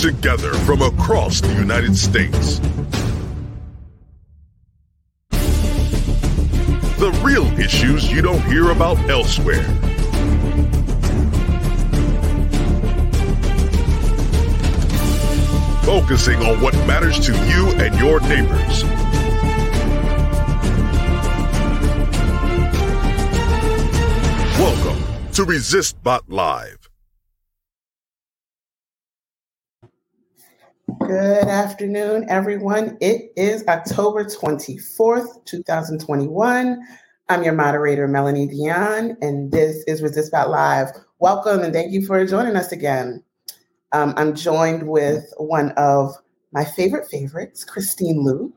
[0.00, 2.58] together from across the United States.
[6.98, 9.64] The real issues you don't hear about elsewhere.
[15.84, 18.84] Focusing on what matters to you and your neighbors.
[24.58, 26.75] Welcome to ResistBot Live.
[31.06, 32.98] Good afternoon, everyone.
[33.00, 36.84] It is October 24th, 2021.
[37.28, 40.88] I'm your moderator, Melanie Dion, and this is Resist ResistBot Live.
[41.20, 43.22] Welcome and thank you for joining us again.
[43.92, 46.12] Um, I'm joined with one of
[46.50, 48.52] my favorite favorites, Christine Liu.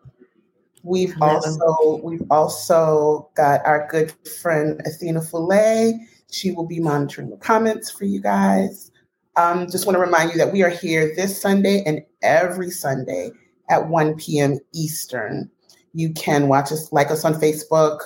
[0.82, 6.00] We've also we've also got our good friend Athena Foulay.
[6.32, 8.90] She will be monitoring the comments for you guys.
[9.36, 13.32] Um, just want to remind you that we are here this Sunday and every Sunday
[13.70, 14.60] at 1 p.m.
[14.74, 15.50] Eastern.
[15.94, 18.00] You can watch us, like us on Facebook,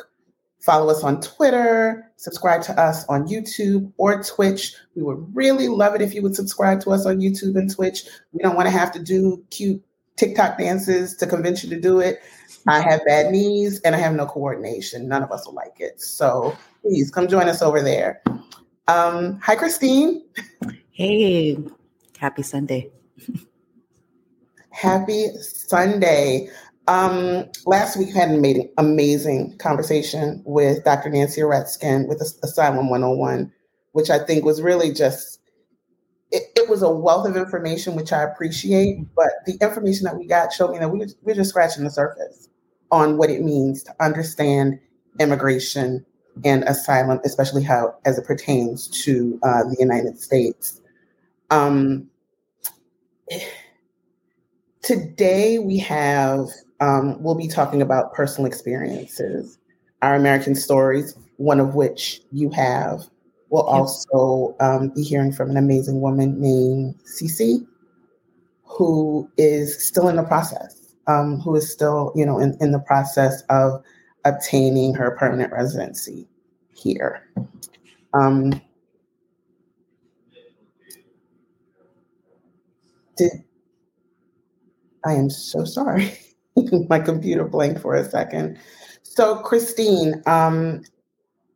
[0.60, 4.74] follow us on Twitter, subscribe to us on YouTube or Twitch.
[4.96, 8.04] We would really love it if you would subscribe to us on YouTube and Twitch.
[8.32, 9.84] We don't want to have to do cute
[10.16, 12.22] TikTok dances to convince you to do it.
[12.68, 15.08] I have bad knees and I have no coordination.
[15.08, 16.00] None of us will like it.
[16.00, 18.22] So please come join us over there.
[18.88, 20.24] Um, hi, Christine.
[20.96, 21.58] Hey,
[22.20, 22.92] happy Sunday.
[24.70, 26.50] Happy Sunday.
[26.88, 31.10] Um, last week, I had an amazing, conversation with Dr.
[31.10, 33.52] Nancy Oretskin with Asylum 101,
[33.94, 35.40] which I think was really just,
[36.32, 39.00] it, it was a wealth of information, which I appreciate.
[39.16, 42.50] But the information that we got showed me that we, we're just scratching the surface
[42.92, 44.80] on what it means to understand
[45.20, 46.06] immigration
[46.46, 50.82] and asylum, especially how as it pertains to uh, the United States.
[51.50, 52.10] Um,
[54.82, 56.48] today we have
[56.80, 59.58] um, we'll be talking about personal experiences,
[60.02, 63.04] our American stories, one of which you have.
[63.50, 67.66] We'll also um, be hearing from an amazing woman named Cece,
[68.64, 72.80] who is still in the process, um, who is still, you know, in, in the
[72.80, 73.82] process of
[74.26, 76.28] obtaining her permanent residency
[76.74, 77.30] here.
[78.14, 78.60] Um,
[83.16, 83.32] did
[85.06, 86.14] I am so sorry.
[86.90, 88.58] My computer blanked for a second.
[89.02, 90.84] So, Christine, um,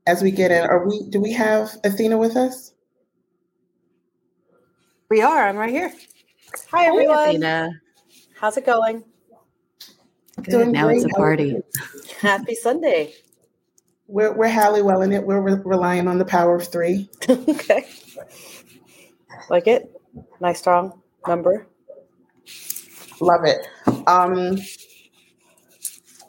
[0.05, 1.03] as we get in, are we?
[1.09, 2.73] Do we have Athena with us?
[5.09, 5.47] We are.
[5.47, 5.93] I'm right here.
[6.71, 7.29] Hi, Hey, everyone.
[7.29, 7.81] Athena.
[8.35, 9.03] How's it going?
[10.37, 10.51] Good.
[10.51, 11.13] Doing Now it's a great.
[11.15, 11.55] How are party.
[12.19, 13.13] Happy Sunday.
[14.07, 15.25] We're we're Halliwelling it.
[15.25, 17.09] We're re- relying on the power of three.
[17.29, 17.85] okay.
[19.49, 19.91] Like it?
[20.39, 21.67] Nice, strong number.
[23.19, 23.67] Love it.
[24.07, 24.57] Um,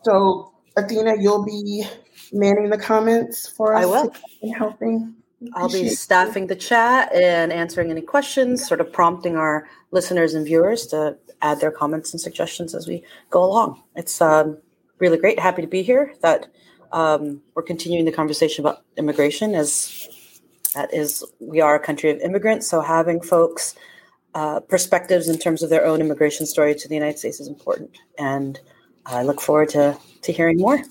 [0.02, 1.84] so, Athena, you'll be
[2.32, 4.12] manning the comments for us I will.
[4.42, 5.14] and helping.
[5.54, 5.90] I'll be you.
[5.90, 11.16] staffing the chat and answering any questions, sort of prompting our listeners and viewers to
[11.42, 13.82] add their comments and suggestions as we go along.
[13.94, 14.58] It's um,
[14.98, 15.38] really great.
[15.38, 16.14] Happy to be here.
[16.22, 16.48] That
[16.92, 20.08] um, we're continuing the conversation about immigration as
[20.74, 22.68] that is we are a country of immigrants.
[22.68, 23.74] So having folks
[24.34, 27.90] uh, perspectives in terms of their own immigration story to the United States is important,
[28.18, 28.60] and
[29.06, 30.82] I look forward to to hearing more.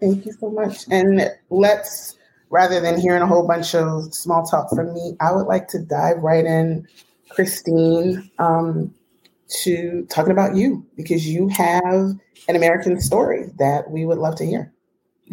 [0.00, 0.84] Thank you so much.
[0.90, 2.16] And let's,
[2.48, 5.78] rather than hearing a whole bunch of small talk from me, I would like to
[5.78, 6.86] dive right in,
[7.28, 8.94] Christine, um,
[9.62, 12.12] to talking about you because you have
[12.48, 14.72] an American story that we would love to hear.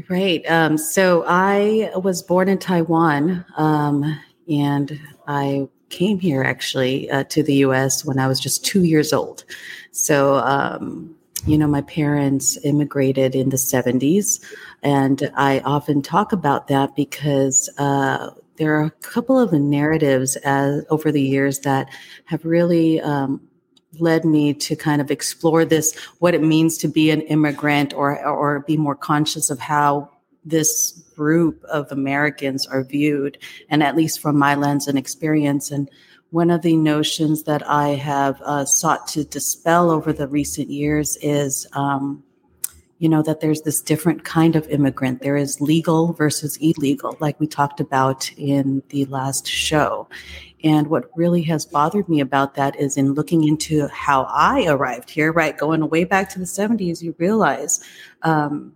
[0.09, 0.43] Right.
[0.49, 7.43] Um, so I was born in Taiwan, um, and I came here actually uh, to
[7.43, 8.05] the U.S.
[8.05, 9.43] when I was just two years old.
[9.91, 14.43] So, um, you know, my parents immigrated in the 70s,
[14.83, 20.83] and I often talk about that because uh, there are a couple of narratives as,
[20.89, 21.89] over the years that
[22.25, 23.41] have really um,
[23.99, 28.23] led me to kind of explore this what it means to be an immigrant or
[28.25, 30.09] or be more conscious of how
[30.45, 33.37] this group of Americans are viewed
[33.69, 35.89] and at least from my lens and experience and
[36.29, 41.17] one of the notions that I have uh, sought to dispel over the recent years
[41.21, 42.23] is um,
[42.99, 47.39] you know that there's this different kind of immigrant there is legal versus illegal like
[47.39, 50.07] we talked about in the last show
[50.63, 55.09] and what really has bothered me about that is in looking into how I arrived
[55.09, 55.55] here, right?
[55.55, 57.79] Going way back to the 70s, you realize
[58.23, 58.73] um,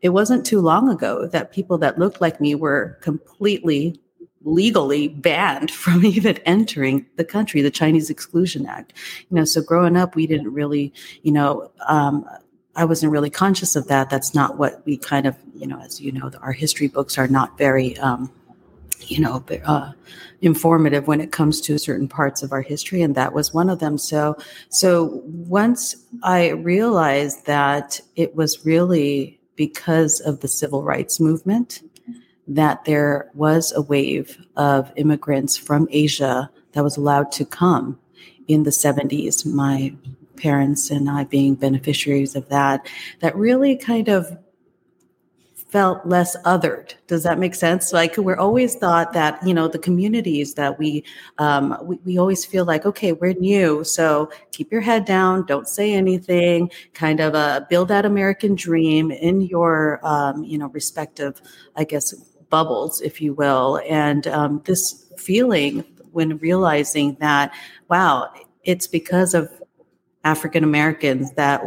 [0.00, 4.00] it wasn't too long ago that people that looked like me were completely
[4.42, 8.92] legally banned from even entering the country, the Chinese Exclusion Act.
[9.30, 10.92] You know, so growing up, we didn't really,
[11.22, 12.24] you know, um,
[12.76, 14.08] I wasn't really conscious of that.
[14.08, 17.26] That's not what we kind of, you know, as you know, our history books are
[17.26, 18.30] not very, um,
[19.00, 19.92] you know, uh,
[20.42, 23.80] informative when it comes to certain parts of our history, and that was one of
[23.80, 23.98] them.
[23.98, 24.36] So,
[24.68, 31.82] so once I realized that it was really because of the civil rights movement
[32.46, 37.98] that there was a wave of immigrants from Asia that was allowed to come
[38.46, 39.44] in the 70s.
[39.44, 39.92] My
[40.36, 42.86] parents and I being beneficiaries of that,
[43.18, 44.38] that really kind of
[45.68, 46.94] felt less othered.
[47.06, 47.92] Does that make sense?
[47.92, 51.04] Like we're always thought that you know the communities that we
[51.38, 55.68] um, we, we always feel like okay we're new, so keep your head down, don't
[55.68, 61.40] say anything, kind of a build that American dream in your um, you know respective,
[61.76, 62.14] I guess
[62.50, 67.52] bubbles, if you will, and um, this feeling when realizing that
[67.90, 68.32] wow,
[68.64, 69.50] it's because of
[70.24, 71.62] African Americans that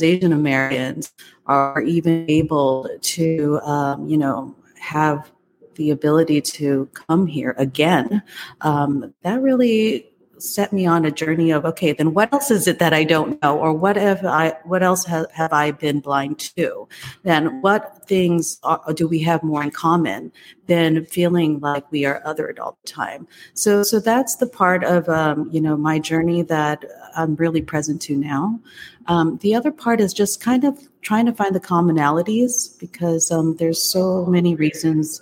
[0.00, 1.12] Asian Americans
[1.46, 5.30] are even able to, um, you know, have
[5.74, 8.22] the ability to come here again.
[8.60, 10.11] Um, that really
[10.42, 13.40] set me on a journey of okay then what else is it that i don't
[13.42, 13.58] know?
[13.58, 16.88] Or what have i what else have, have i been blind to?
[17.22, 20.32] Then what things are, do we have more in common
[20.66, 23.26] than feeling like we are othered all the time?
[23.54, 26.84] So so that's the part of um, you know my journey that
[27.16, 28.58] i'm really present to now.
[29.06, 33.56] Um, the other part is just kind of trying to find the commonalities because um,
[33.56, 35.20] there's so many reasons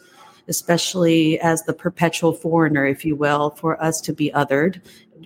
[0.50, 4.80] especially as the perpetual foreigner, if you will, for us to be othered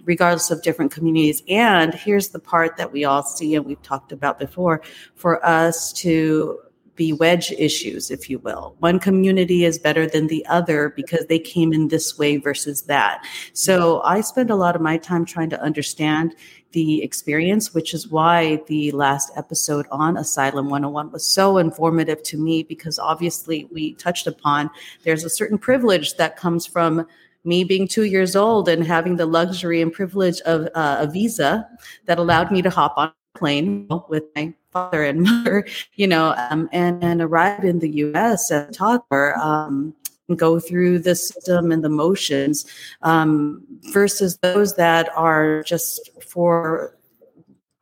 [0.05, 1.43] regardless of different communities.
[1.49, 4.83] And here's the part that we all see and we've talked about before
[5.15, 6.59] for us to
[6.97, 8.77] be wedge issues, if you will.
[8.79, 13.25] One community is better than the other because they came in this way versus that.
[13.53, 16.35] So I spend a lot of my time trying to understand
[16.75, 22.37] the experience, which is why the last episode on Asylum 101 was so informative to
[22.37, 24.71] me because obviously we touched upon
[25.05, 27.07] there's a certain privilege that comes from
[27.45, 31.69] me being two years old and having the luxury and privilege of uh, a visa
[32.07, 36.35] that allowed me to hop on a plane with my father and mother, you know,
[36.51, 38.51] um, and, and arrive in the U.S.
[38.51, 39.37] as a toddler.
[39.39, 39.95] Um,
[40.37, 42.65] go through the system and the motions
[43.03, 43.63] um,
[43.93, 46.97] versus those that are just for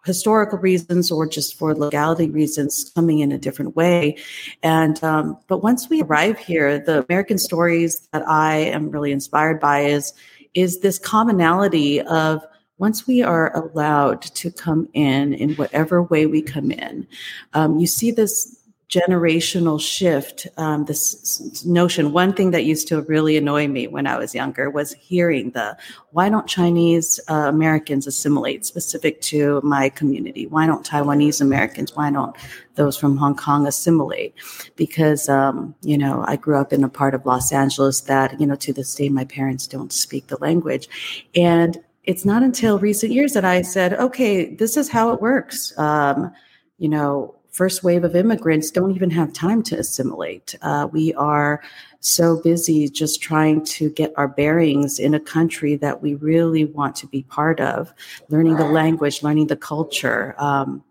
[0.05, 4.17] historical reasons or just for legality reasons coming in a different way.
[4.63, 9.61] And um, but once we arrive here the american stories that i am really inspired
[9.61, 10.13] by is
[10.55, 12.45] is this commonality of
[12.79, 17.07] once we are allowed to come in in whatever way we come in
[17.55, 18.59] um, you see this
[18.93, 22.13] generational shift um, this notion.
[22.13, 25.75] One thing that used to really annoy me when i was younger was hearing the
[26.11, 30.47] why don't chinese uh, americans assimilate specific to my community?
[30.47, 32.37] Why don't taiwanese americans why don't
[32.75, 34.35] those from hong kong assimilate?
[34.77, 38.47] Because um, you know i grew up in a part of los angeles that you
[38.47, 40.87] know to this day my parents don't speak the language.
[41.35, 45.73] And it's not until recent years that i said okay this is how it works.
[45.79, 46.31] Um,
[46.77, 50.57] you know first wave of immigrants don't even have time to assimilate.
[50.63, 51.63] Uh, we are
[52.01, 56.97] so busy just trying to get our bearings in a country that we really want
[56.97, 57.93] to be part of,
[58.31, 60.35] learning the language, learning the culture.
[60.39, 60.83] Um,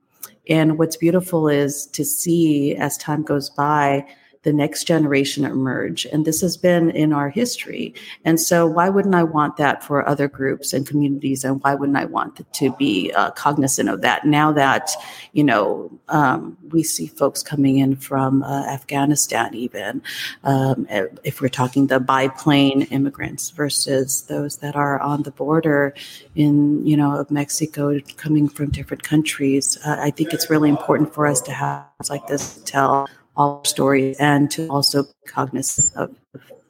[0.47, 4.05] and what's beautiful is to see as time goes by
[4.43, 6.05] the next generation emerge.
[6.05, 7.93] And this has been in our history.
[8.25, 11.43] And so, why wouldn't I want that for other groups and communities?
[11.43, 14.91] And why wouldn't I want to be uh, cognizant of that now that,
[15.33, 20.01] you know, um, we see folks coming in from uh, Afghanistan, even
[20.43, 20.87] um,
[21.23, 25.93] if we're talking the biplane immigrants versus those that are on the border
[26.35, 29.77] in, you know, of Mexico coming from different countries.
[29.85, 33.07] Uh, I think it's really important for us to have like this tell
[33.41, 36.15] all stories and to also cognizant of,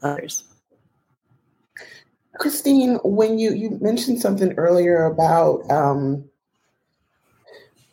[0.03, 0.45] others.
[2.39, 6.23] Christine, when you, you mentioned something earlier about um,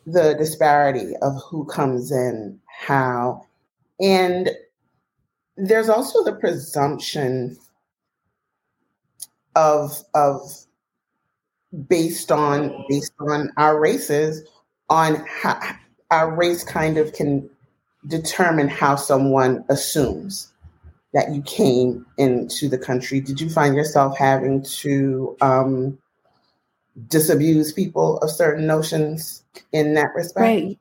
[0.07, 3.45] the disparity of who comes in, how,
[3.99, 4.49] and
[5.55, 7.57] there's also the presumption
[9.55, 10.41] of of
[11.87, 14.47] based on based on our races
[14.89, 15.59] on how
[16.09, 17.47] our race kind of can
[18.07, 20.53] determine how someone assumes
[21.13, 23.19] that you came into the country?
[23.19, 25.97] Did you find yourself having to um,
[27.07, 30.41] disabuse people of certain notions in that respect?
[30.41, 30.79] Right.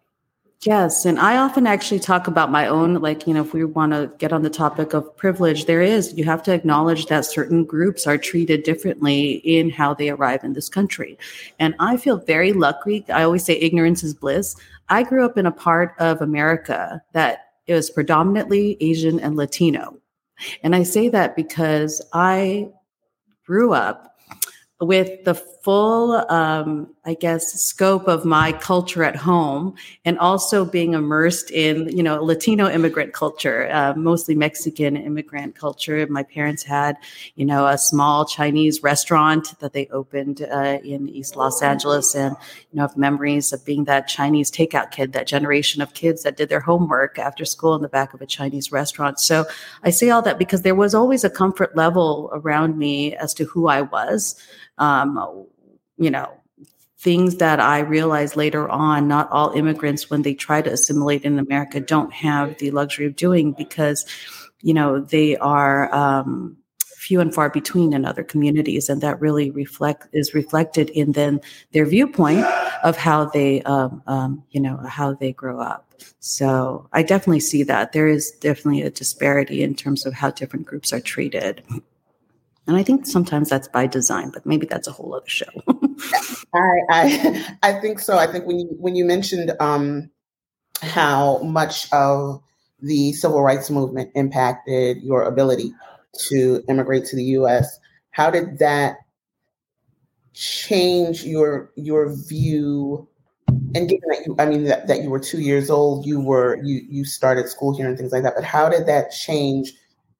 [0.63, 1.05] Yes.
[1.05, 4.11] And I often actually talk about my own, like, you know, if we want to
[4.19, 8.09] get on the topic of privilege, there is, you have to acknowledge that certain groups
[8.09, 11.17] are treated differently in how they arrive in this country.
[11.61, 13.05] And I feel very lucky.
[13.09, 14.57] I always say ignorance is bliss.
[14.88, 19.99] I grew up in a part of America that was predominantly Asian and Latino.
[20.62, 22.71] And I say that because I
[23.45, 24.18] grew up
[24.81, 30.95] with the full, um, I guess, scope of my culture at home, and also being
[30.95, 36.07] immersed in, you know, Latino immigrant culture, uh, mostly Mexican immigrant culture.
[36.07, 36.97] My parents had,
[37.35, 42.37] you know, a small Chinese restaurant that they opened uh, in East Los Angeles, and
[42.71, 46.37] you know, have memories of being that Chinese takeout kid, that generation of kids that
[46.37, 49.19] did their homework after school in the back of a Chinese restaurant.
[49.19, 49.45] So
[49.83, 53.45] I say all that because there was always a comfort level around me as to
[53.45, 54.37] who I was
[54.79, 55.47] um,
[55.97, 56.33] you know,
[56.99, 61.39] things that I realized later on, not all immigrants, when they try to assimilate in
[61.39, 64.05] America, don't have the luxury of doing because,
[64.63, 66.57] you know, they are um,
[66.97, 71.41] few and far between in other communities, and that really reflect is reflected in then
[71.73, 72.45] their viewpoint
[72.83, 75.85] of how they, um, um, you know, how they grow up.
[76.19, 80.67] So I definitely see that there is definitely a disparity in terms of how different
[80.67, 81.63] groups are treated.
[82.69, 85.47] And I think sometimes that's by design, but maybe that's a whole other show.
[86.55, 88.19] I, I, I think so.
[88.19, 90.11] I think when you when you mentioned um,
[90.83, 92.43] how much of
[92.83, 95.73] the civil rights movement impacted your ability
[96.29, 98.99] to immigrate to the U.S., how did that
[100.35, 103.09] change your your view?
[103.75, 106.63] And given that you, I mean, that, that you were two years old, you were
[106.63, 108.35] you you started school here and things like that.
[108.35, 109.73] But how did that change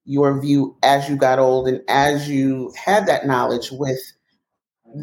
[0.09, 4.01] your view as you got old and as you had that knowledge with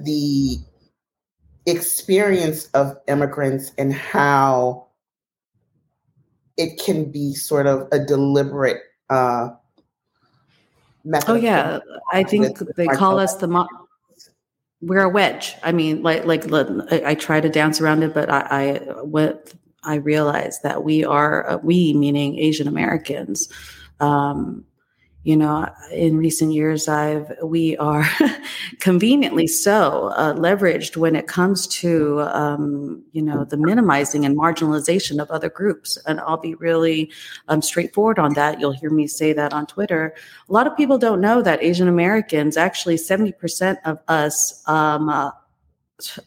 [0.03, 0.57] the
[1.67, 4.87] experience of immigrants and how
[6.57, 8.81] it can be sort of a deliberate
[9.11, 9.49] uh,
[11.03, 11.31] method.
[11.31, 11.79] Oh yeah,
[12.11, 13.67] I think they call us the mo-
[14.81, 15.53] we're a wedge.
[15.61, 19.53] I mean, like like I, I try to dance around it, but I, I what
[19.83, 23.49] I realize that we are uh, we meaning Asian Americans.
[23.99, 24.65] Um,
[25.25, 28.07] you know in recent years i've we are
[28.79, 35.19] conveniently so uh, leveraged when it comes to um, you know the minimizing and marginalization
[35.19, 35.97] of other groups.
[36.05, 37.11] And i'll be really
[37.47, 38.59] um, straightforward on that.
[38.59, 40.13] You'll hear me say that on twitter.
[40.47, 45.31] A lot of people don't know that asian americans actually 70% of us um, uh,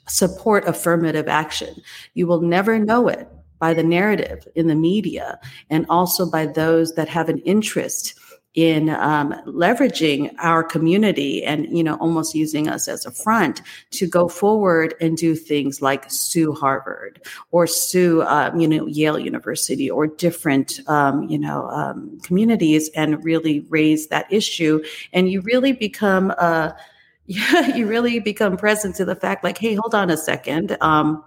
[0.09, 1.75] support affirmative action.
[2.15, 3.29] You will never know it
[3.61, 5.39] by the narrative in the media
[5.71, 8.19] and also by those that have an interest
[8.59, 13.63] in um, leveraging our community and you know almost using us as a front
[13.93, 19.17] to go forward and do things like sue harvard or sue um, you know yale
[19.17, 24.83] university or different um, you know um, communities and really raise that issue.
[25.13, 26.73] And you really become uh,
[27.27, 30.77] you really become present to the fact like hey hold on a second.
[30.81, 31.23] Um,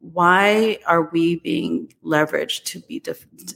[0.00, 3.02] why are we being leveraged to be,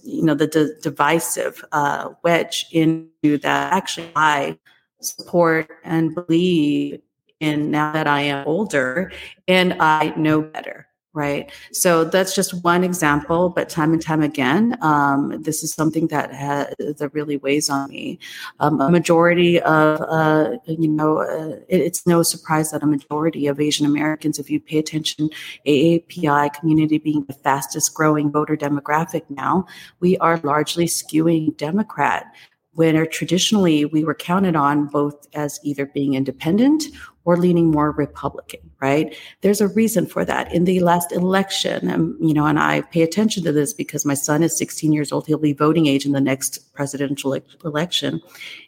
[0.03, 3.73] you know, the de- divisive uh, wedge into that?
[3.73, 4.59] Actually, I
[5.01, 7.01] support and believe
[7.41, 9.13] in now that I am older
[9.49, 11.50] and I know better right?
[11.73, 16.35] So that's just one example, but time and time again, um, this is something that
[16.35, 18.18] has, that really weighs on me.
[18.59, 23.47] Um, a majority of, uh, you know, uh, it, it's no surprise that a majority
[23.47, 25.30] of Asian Americans, if you pay attention,
[25.66, 29.66] AAPI community being the fastest growing voter demographic now,
[30.00, 32.26] we are largely skewing Democrat
[32.75, 36.85] where traditionally we were counted on both as either being independent
[37.25, 39.17] or leaning more Republican, right?
[39.41, 40.53] There's a reason for that.
[40.53, 44.12] In the last election, um, you know, and I pay attention to this because my
[44.12, 45.26] son is 16 years old.
[45.26, 47.33] He'll be voting age in the next presidential
[47.64, 48.21] election.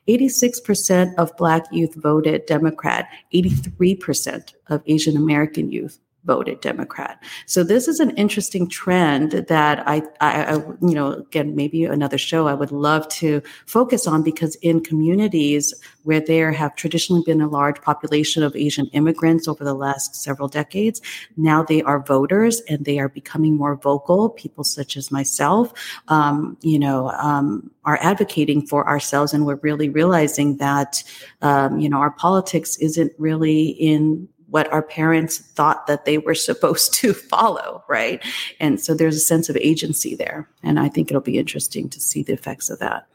[0.09, 7.23] 86% of Black youth voted Democrat, 83% of Asian American youth voted Democrat.
[7.47, 10.53] So this is an interesting trend that I, I, I,
[10.83, 15.73] you know, again, maybe another show I would love to focus on because in communities
[16.03, 20.49] where there have traditionally been a large population of Asian immigrants over the last several
[20.49, 21.01] decades,
[21.37, 24.31] now they are voters and they are becoming more vocal.
[24.31, 25.73] People such as myself,
[26.09, 31.05] um, you know, um, are advocating for ourselves, and we're really realizing that,
[31.43, 36.35] um, you know, our politics isn't really in what our parents thought that they were
[36.49, 38.23] supposed to follow, right?
[38.61, 40.49] And so there's a sense of agency there.
[40.63, 43.07] And I think it'll be interesting to see the effects of that.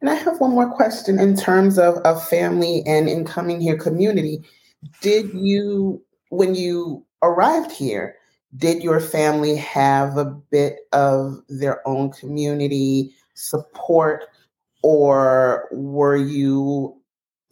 [0.00, 3.76] And I have one more question in terms of, of family and in coming here
[3.76, 4.42] community.
[5.02, 8.16] Did you, when you arrived here,
[8.56, 14.24] did your family have a bit of their own community support,
[14.82, 16.99] or were you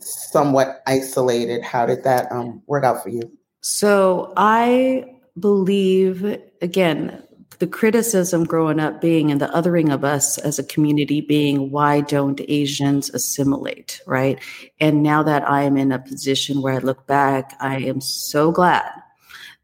[0.01, 1.63] somewhat isolated?
[1.63, 3.31] How did that um, work out for you?
[3.61, 5.05] So I
[5.39, 7.23] believe, again,
[7.59, 12.01] the criticism growing up being and the othering of us as a community being why
[12.03, 14.39] don't asians assimilate right
[14.81, 18.53] and now that i am in a position where i look back i am so
[18.53, 18.91] glad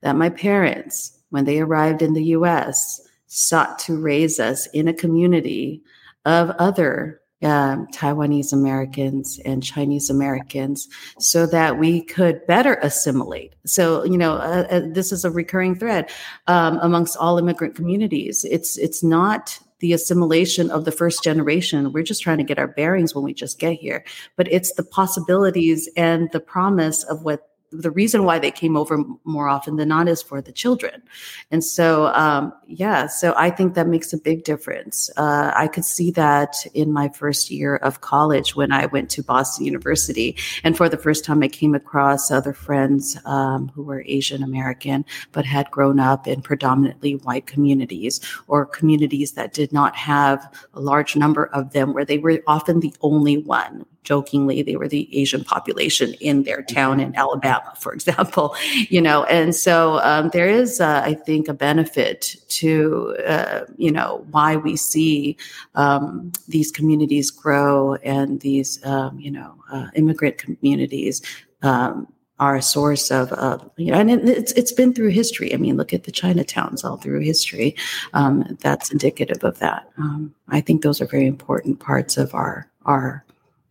[0.00, 4.94] that my parents when they arrived in the us sought to raise us in a
[4.94, 5.82] community
[6.24, 13.54] of other um, Taiwanese Americans and Chinese Americans so that we could better assimilate.
[13.66, 16.10] So, you know, uh, uh, this is a recurring thread
[16.46, 18.44] um, amongst all immigrant communities.
[18.44, 21.92] It's it's not the assimilation of the first generation.
[21.92, 24.04] We're just trying to get our bearings when we just get here,
[24.36, 27.50] but it's the possibilities and the promise of what
[27.81, 31.02] the reason why they came over more often than not is for the children.
[31.50, 35.11] And so, um, yeah, so I think that makes a big difference.
[35.16, 39.23] Uh, I could see that in my first year of college when I went to
[39.23, 40.37] Boston University.
[40.62, 45.04] And for the first time, I came across other friends um, who were Asian American,
[45.33, 50.81] but had grown up in predominantly white communities or communities that did not have a
[50.81, 55.08] large number of them, where they were often the only one jokingly they were the
[55.18, 58.54] asian population in their town in alabama for example
[58.88, 63.90] you know and so um, there is uh, i think a benefit to uh, you
[63.90, 65.37] know why we see
[65.75, 71.23] um, these communities grow and these um, you know uh, immigrant communities
[71.62, 72.06] um,
[72.40, 75.54] are a source of, uh, you know, and it's it's been through history.
[75.54, 77.76] I mean, look at the Chinatowns all through history.
[78.12, 79.88] Um, that's indicative of that.
[79.99, 83.25] Um, I think those are very important parts of our our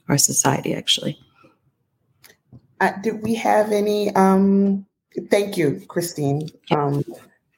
[0.09, 1.17] our society, actually.
[2.79, 4.13] Uh, did we have any?
[4.15, 4.85] Um,
[5.29, 7.03] thank you, Christine, um,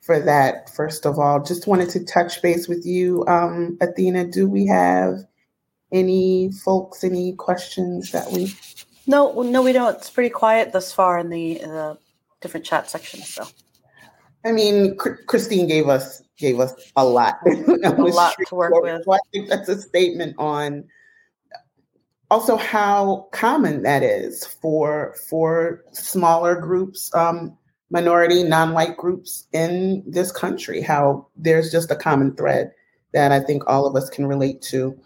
[0.01, 0.69] for that.
[0.75, 4.27] First of all, just wanted to touch base with you, um, Athena.
[4.27, 5.19] Do we have
[5.91, 7.03] any folks?
[7.03, 8.53] Any questions that we?
[9.07, 9.95] No, no, we don't.
[9.95, 11.95] It's pretty quiet thus far in the uh,
[12.41, 13.33] different chat sections.
[13.33, 13.47] So,
[14.45, 19.03] I mean, Christine gave us gave us a lot, a lot to work with.
[19.05, 20.85] So I think that's a statement on
[22.31, 27.55] also how common that is for for smaller groups um,
[27.89, 32.71] minority non-white groups in this country how there's just a common thread
[33.13, 34.97] that i think all of us can relate to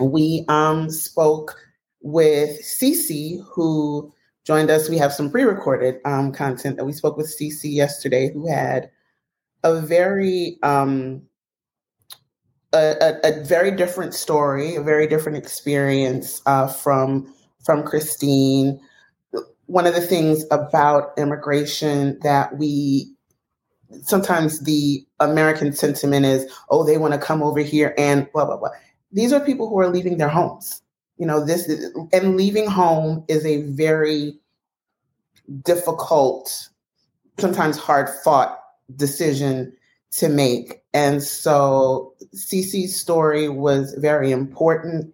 [0.00, 1.56] we um, spoke
[2.00, 4.12] with Cece who
[4.44, 4.88] joined us.
[4.88, 8.90] We have some pre-recorded um, content that we spoke with Cece yesterday, who had
[9.62, 11.22] a very um,
[12.72, 17.32] a, a, very different story, a very different experience uh, from
[17.64, 18.80] from Christine.
[19.66, 23.12] One of the things about immigration that we
[24.02, 28.56] sometimes the American sentiment is, oh, they want to come over here and blah blah
[28.56, 28.70] blah.
[29.12, 30.82] These are people who are leaving their homes.
[31.18, 34.38] You know, this is, and leaving home is a very
[35.62, 36.68] difficult,
[37.38, 38.58] sometimes hard fought
[38.96, 39.72] decision
[40.12, 40.82] to make.
[40.94, 45.12] And so Cece's story was very important.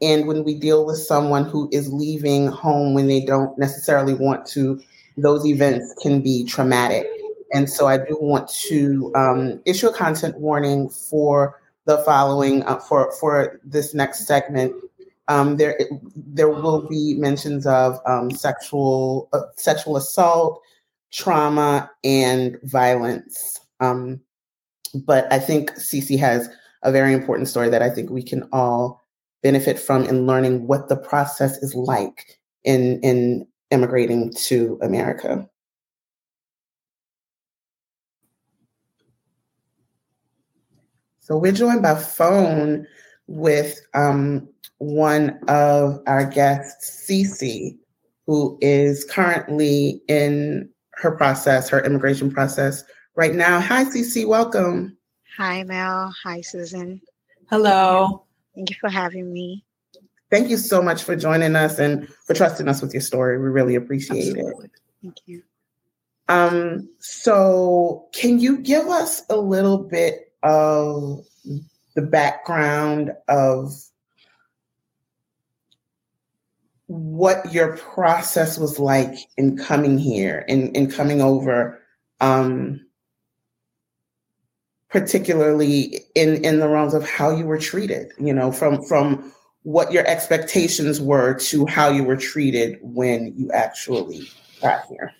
[0.00, 4.46] And when we deal with someone who is leaving home when they don't necessarily want
[4.48, 4.80] to,
[5.16, 7.06] those events can be traumatic.
[7.52, 12.76] And so I do want to um, issue a content warning for the following uh,
[12.78, 14.74] for for this next segment.
[15.28, 15.78] Um, there
[16.14, 20.60] there will be mentions of um, sexual uh, sexual assault,
[21.10, 23.58] trauma, and violence.
[23.80, 24.20] Um,
[24.94, 26.48] but I think Cece has
[26.82, 29.02] a very important story that I think we can all
[29.42, 35.48] benefit from in learning what the process is like in in immigrating to America.
[41.20, 42.86] So we're joined by phone
[43.26, 44.48] with um,
[44.78, 47.76] one of our guests, Cece,
[48.26, 52.82] who is currently in her process, her immigration process
[53.18, 53.60] right now.
[53.60, 54.24] Hi, Cece.
[54.26, 54.96] Welcome.
[55.36, 56.14] Hi, Mel.
[56.22, 57.02] Hi, Susan.
[57.50, 58.24] Hello.
[58.54, 59.64] Thank you for having me.
[60.30, 63.36] Thank you so much for joining us and for trusting us with your story.
[63.38, 64.66] We really appreciate Absolutely.
[64.66, 64.70] it.
[65.02, 65.42] Thank you.
[66.28, 71.24] Um, so, can you give us a little bit of
[71.96, 73.72] the background of
[76.86, 81.82] what your process was like in coming here and in, in coming over?
[82.20, 82.87] Um,
[84.90, 89.92] particularly in in the realms of how you were treated you know from from what
[89.92, 94.28] your expectations were to how you were treated when you actually
[94.60, 95.12] got here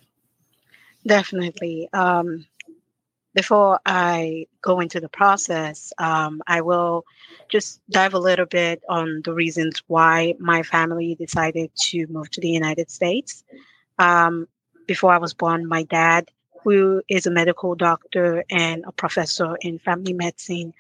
[1.07, 2.45] definitely um
[3.39, 7.05] before I go into the process, um, I will
[7.49, 12.41] just dive a little bit on the reasons why my family decided to move to
[12.41, 13.45] the United States.
[13.97, 14.49] Um,
[14.89, 16.29] before I was born, my dad,
[16.63, 20.75] who is a medical doctor and a professor in family medicine,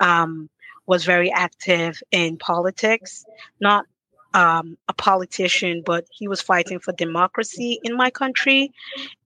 [0.00, 0.48] um,
[0.86, 3.24] was very active in politics,
[3.60, 3.86] not
[4.34, 8.72] um, a politician, but he was fighting for democracy in my country.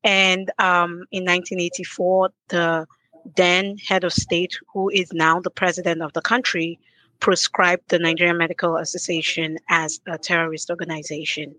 [0.05, 2.87] And um, in 1984, the
[3.35, 6.79] then head of state, who is now the president of the country,
[7.21, 11.55] prescribed the Nigerian Medical Association as a terrorist organization.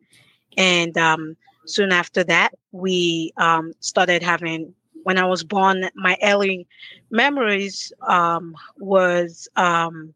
[0.55, 1.35] And um,
[1.67, 4.73] soon after that, we um, started having.
[5.03, 6.67] When I was born, my early
[7.11, 10.13] memories um, was um,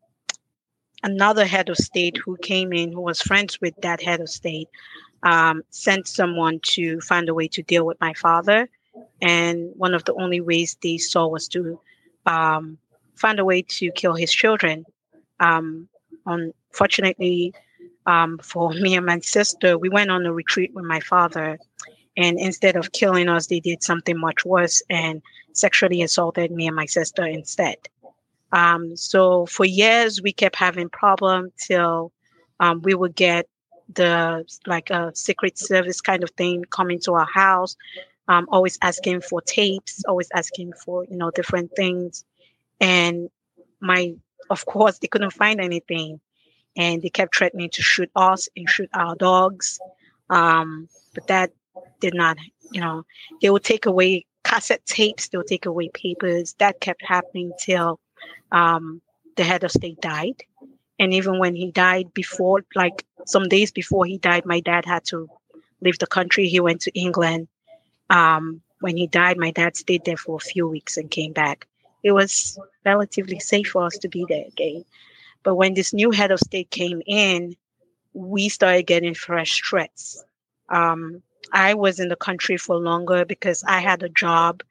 [1.03, 4.67] another head of state who came in, who was friends with that head of state,
[5.23, 8.69] um, sent someone to find a way to deal with my father.
[9.21, 11.79] And one of the only ways they saw was to
[12.25, 12.77] um,
[13.15, 14.85] find a way to kill his children.
[15.39, 15.87] Um,
[16.25, 17.53] unfortunately,
[18.05, 21.59] um, for me and my sister, we went on a retreat with my father.
[22.17, 25.21] And instead of killing us, they did something much worse and
[25.53, 27.77] sexually assaulted me and my sister instead.
[28.51, 32.11] Um, so for years we kept having problems till
[32.59, 33.47] um, we would get
[33.93, 37.75] the like a secret service kind of thing coming to our house,
[38.27, 42.23] um, always asking for tapes, always asking for you know different things,
[42.79, 43.29] and
[43.79, 44.13] my
[44.49, 46.19] of course they couldn't find anything,
[46.77, 49.79] and they kept threatening to shoot us and shoot our dogs,
[50.29, 51.51] um, but that
[51.99, 52.37] did not
[52.71, 53.03] you know
[53.41, 56.55] they would take away cassette tapes, they'll take away papers.
[56.59, 57.99] That kept happening till
[58.51, 59.01] um,
[59.37, 60.43] the head of state died.
[60.99, 65.03] And even when he died before, like some days before he died, my dad had
[65.05, 65.29] to
[65.81, 66.47] leave the country.
[66.47, 67.47] He went to England.
[68.09, 71.67] Um, when he died, my dad stayed there for a few weeks and came back.
[72.03, 74.85] It was relatively safe for us to be there again.
[75.43, 77.55] But when this new head of state came in,
[78.13, 80.23] we started getting fresh threats.
[80.69, 81.21] Um,
[81.53, 84.63] I was in the country for longer because I had a job,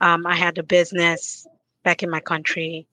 [0.00, 1.46] um, I had a business
[1.84, 2.86] back in my country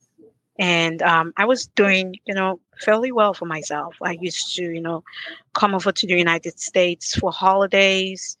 [0.58, 3.96] and um, I was doing, you know, fairly well for myself.
[4.02, 5.02] I used to, you know,
[5.54, 8.36] come over to the United States for holidays.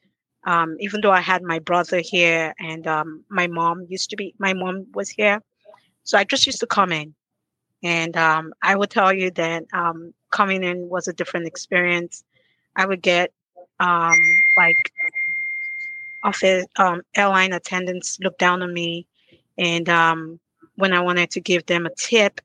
[0.46, 4.34] Um, even though I had my brother here and um, my mom used to be,
[4.38, 5.40] my mom was here,
[6.04, 7.14] so I just used to come in,
[7.82, 12.24] and um, I would tell you that um, coming in was a different experience.
[12.76, 13.32] I would get
[13.80, 14.18] um,
[14.56, 14.92] like
[16.22, 16.64] office
[17.14, 19.06] airline attendants look down on me,
[19.58, 19.88] and
[20.76, 22.40] when I wanted to give them a tip,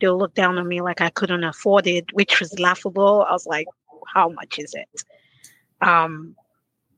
[0.00, 3.24] they'll look down on me like I couldn't afford it, which was laughable.
[3.28, 3.66] I was like,
[4.06, 5.02] how much is it?
[5.80, 6.34] Um,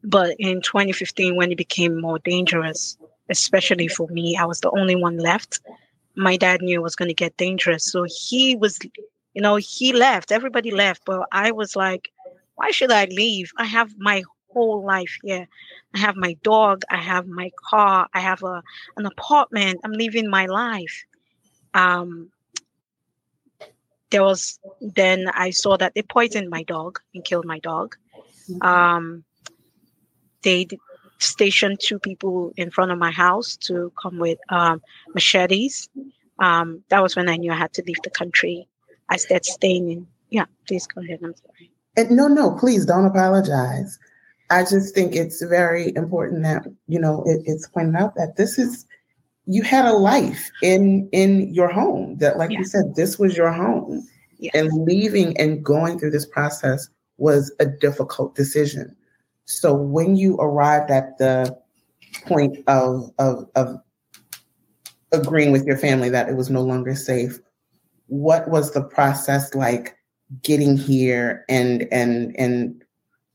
[0.03, 2.97] but in 2015, when it became more dangerous,
[3.29, 5.61] especially for me, I was the only one left.
[6.17, 7.85] My dad knew it was going to get dangerous.
[7.85, 8.79] So he was,
[9.35, 10.33] you know, he left.
[10.33, 11.03] Everybody left.
[11.05, 12.11] But I was like,
[12.57, 13.51] why should I leave?
[13.59, 15.47] I have my whole life here.
[15.95, 18.63] I have my dog, I have my car, I have a
[18.97, 19.81] an apartment.
[19.85, 21.05] I'm living my life.
[21.75, 22.31] Um,
[24.11, 27.97] there was then I saw that they poisoned my dog and killed my dog.
[28.49, 28.63] Mm-hmm.
[28.63, 29.25] Um,
[30.43, 30.67] they
[31.23, 34.83] stationed two people in front of my house to come with um,
[35.15, 35.89] machetes.
[36.39, 38.67] Um, that was when I knew I had to leave the country.
[39.09, 40.07] I started staying in.
[40.31, 41.21] Yeah, please go ahead.
[41.23, 41.71] I'm sorry.
[41.97, 43.99] And no, no, please don't apologize.
[44.51, 48.59] I just think it's very important that you know it, it's pointed out that this
[48.59, 48.85] is
[49.47, 53.53] you had a life in in your home that like you said this was your
[53.53, 54.07] home
[54.39, 54.53] yes.
[54.55, 58.95] and leaving and going through this process was a difficult decision
[59.51, 61.57] so when you arrived at the
[62.27, 63.81] point of of, of
[65.13, 67.41] agreeing with your family that it was no longer safe
[68.07, 69.97] what was the process like
[70.43, 72.85] getting here and and and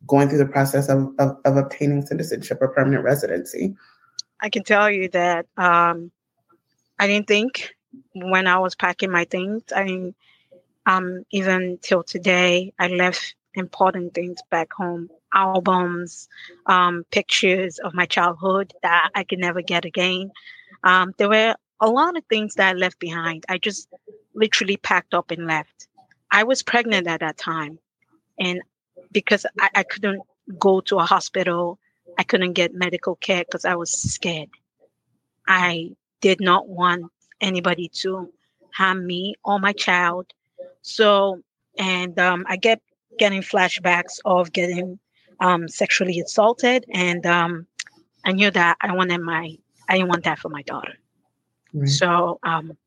[0.08, 3.76] going through the process of, of, of obtaining citizenship or permanent residency?
[4.42, 6.12] I can tell you that um,
[7.00, 7.74] I didn't think
[8.14, 9.64] when I was packing my things.
[9.76, 10.16] I mean,
[10.86, 16.28] um, even till today, I left important things back home albums,
[16.66, 20.32] um, pictures of my childhood that I could never get again.
[20.84, 23.46] Um, there were a lot of things that I left behind.
[23.50, 23.88] I just
[24.34, 25.88] literally packed up and left.
[26.32, 27.78] I was pregnant at that time,
[28.40, 28.62] and
[29.12, 30.22] because I, I couldn't
[30.60, 31.80] go to a hospital.
[32.18, 34.50] I couldn't get medical care because I was scared.
[35.48, 38.32] I did not want anybody to
[38.74, 40.28] harm me or my child.
[40.82, 41.42] So,
[41.78, 42.82] and um, I get
[43.18, 45.00] getting flashbacks of getting
[45.40, 47.68] um, sexually assaulted, and um,
[48.26, 50.94] I knew that I wanted my I didn't want that for my daughter.
[51.74, 51.90] Right.
[51.90, 52.78] So um,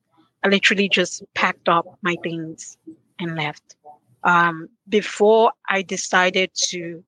[0.45, 2.77] I literally just packed up my things
[3.19, 3.77] and left.
[4.25, 7.05] Um, before I decided to,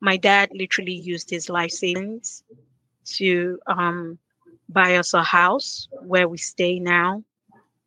[0.00, 2.42] my dad literally used his life savings
[3.16, 4.18] to um,
[4.68, 7.22] buy us a house where we stay now.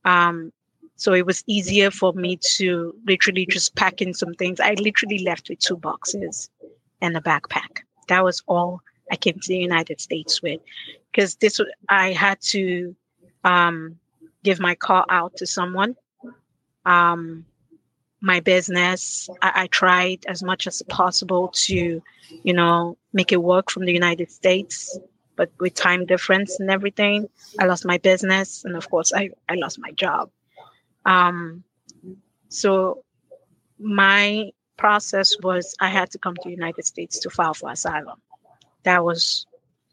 [0.06, 0.52] Um,
[0.96, 4.60] so it was easier for me to literally just pack in some things.
[4.60, 6.50] I literally left with two boxes
[7.02, 7.82] and a backpack.
[8.08, 8.82] That was all
[9.12, 10.62] I came to the United States with,
[11.12, 12.96] because this I had to
[13.44, 13.98] um,
[14.44, 15.96] give my car out to someone.
[16.86, 17.46] Um,
[18.22, 22.02] my business, I, I tried as much as possible to,
[22.44, 24.98] you know, make it work from the United States
[25.38, 27.30] but with time difference and everything,
[27.60, 30.30] I lost my business, and of course, I, I lost my job.
[31.06, 31.64] Um,
[32.50, 33.04] so
[33.80, 38.22] my process was I had to come to the United States to file for asylum.
[38.84, 39.46] That was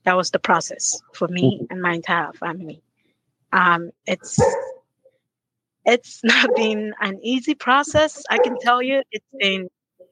[0.05, 1.73] that was the process for me mm-hmm.
[1.73, 2.83] and my entire family.
[3.53, 4.40] Um, it's
[5.85, 8.23] it's not been an easy process.
[8.31, 9.68] I can tell you, it's been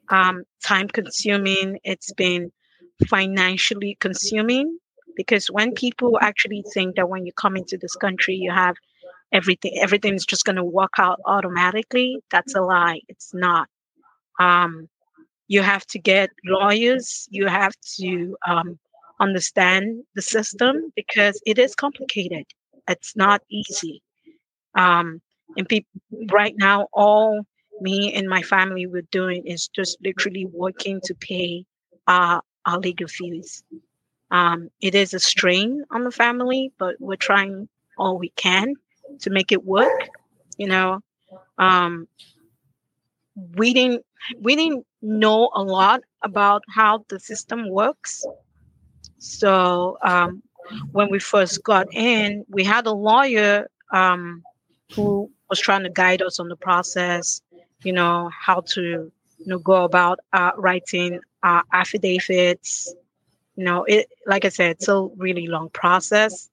[0.09, 1.79] um, time consuming.
[1.85, 2.53] It's been
[3.09, 4.79] financially consuming
[5.17, 8.77] because when people actually think that when you come into this country you have
[9.33, 13.69] everything everything's just going to work out automatically that's a lie it's not
[14.41, 14.89] um,
[15.49, 18.79] you have to get lawyers you have to um,
[19.21, 22.45] understand the system because it is complicated.
[22.89, 24.03] It's not easy.
[24.75, 25.21] Um,
[25.57, 25.91] and people
[26.31, 27.43] right now all
[27.81, 31.65] me and my family were doing is just literally working to pay
[32.07, 33.63] uh, our legal fees.
[34.31, 37.69] Um, it is a strain on the family, but we're trying
[37.99, 38.75] all we can
[39.21, 40.09] to make it work.
[40.57, 41.01] You know,
[41.59, 42.09] um,
[43.35, 44.05] we didn't
[44.41, 48.25] we didn't know a lot about how the system works.
[49.19, 50.43] So um,
[50.93, 54.43] when we first got in, we had a lawyer um,
[54.95, 57.41] who was trying to guide us on the process.
[57.83, 62.95] You know how to you know go about uh, writing uh, affidavits
[63.57, 66.49] you know it like i said it's a really long process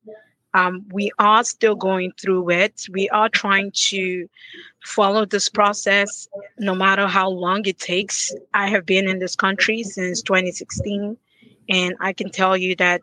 [0.53, 2.85] um, we are still going through it.
[2.89, 4.27] We are trying to
[4.83, 8.33] follow this process no matter how long it takes.
[8.53, 11.17] I have been in this country since 2016
[11.69, 13.01] and i can tell you that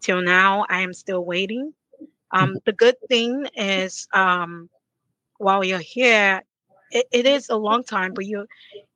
[0.00, 1.74] till now i am still waiting.
[2.30, 4.68] Um, the good thing is um,
[5.38, 6.42] while you're here
[6.90, 8.46] it, it is a long time but you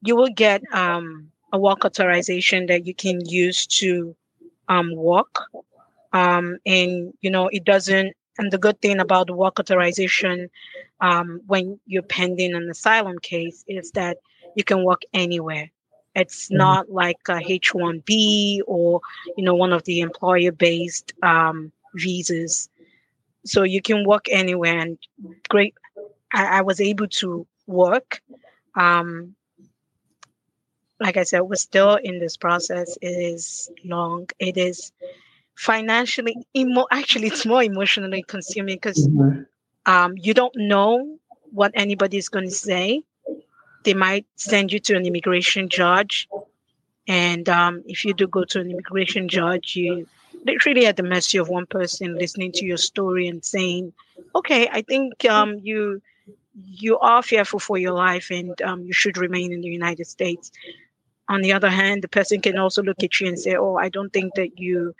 [0.02, 4.14] you will get um, a work authorization that you can use to
[4.68, 5.44] um, work.
[6.12, 10.50] Um, and, you know, it doesn't, and the good thing about work authorization
[11.00, 14.18] um, when you're pending an asylum case is that
[14.56, 15.70] you can work anywhere.
[16.14, 16.58] It's mm-hmm.
[16.58, 19.00] not like a H1B or,
[19.36, 22.68] you know, one of the employer based um, visas.
[23.44, 24.78] So you can work anywhere.
[24.78, 24.98] And
[25.48, 25.74] great,
[26.32, 28.20] I, I was able to work.
[28.74, 29.34] Um,
[31.00, 32.96] like I said, we're still in this process.
[33.02, 34.28] It is long.
[34.38, 34.92] It is
[35.56, 39.42] financially, emo- actually, it's more emotionally consuming because mm-hmm.
[39.86, 41.18] um, you don't know
[41.50, 43.02] what anybody is going to say.
[43.84, 46.28] They might send you to an immigration judge.
[47.08, 50.06] And um, if you do go to an immigration judge, you
[50.44, 53.92] literally at the mercy of one person listening to your story and saying,
[54.34, 56.00] okay, I think um, you
[56.54, 60.52] you are fearful for your life and um, you should remain in the United States
[61.28, 63.88] on the other hand, the person can also look at you and say, "Oh, I
[63.88, 64.94] don't think that you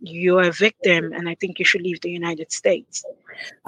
[0.00, 3.04] you're a victim, and I think you should leave the United States."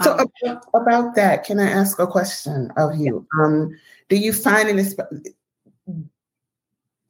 [0.03, 3.27] So um, about, about, that, can I ask a question of you?
[3.39, 4.97] Um, do you find in this?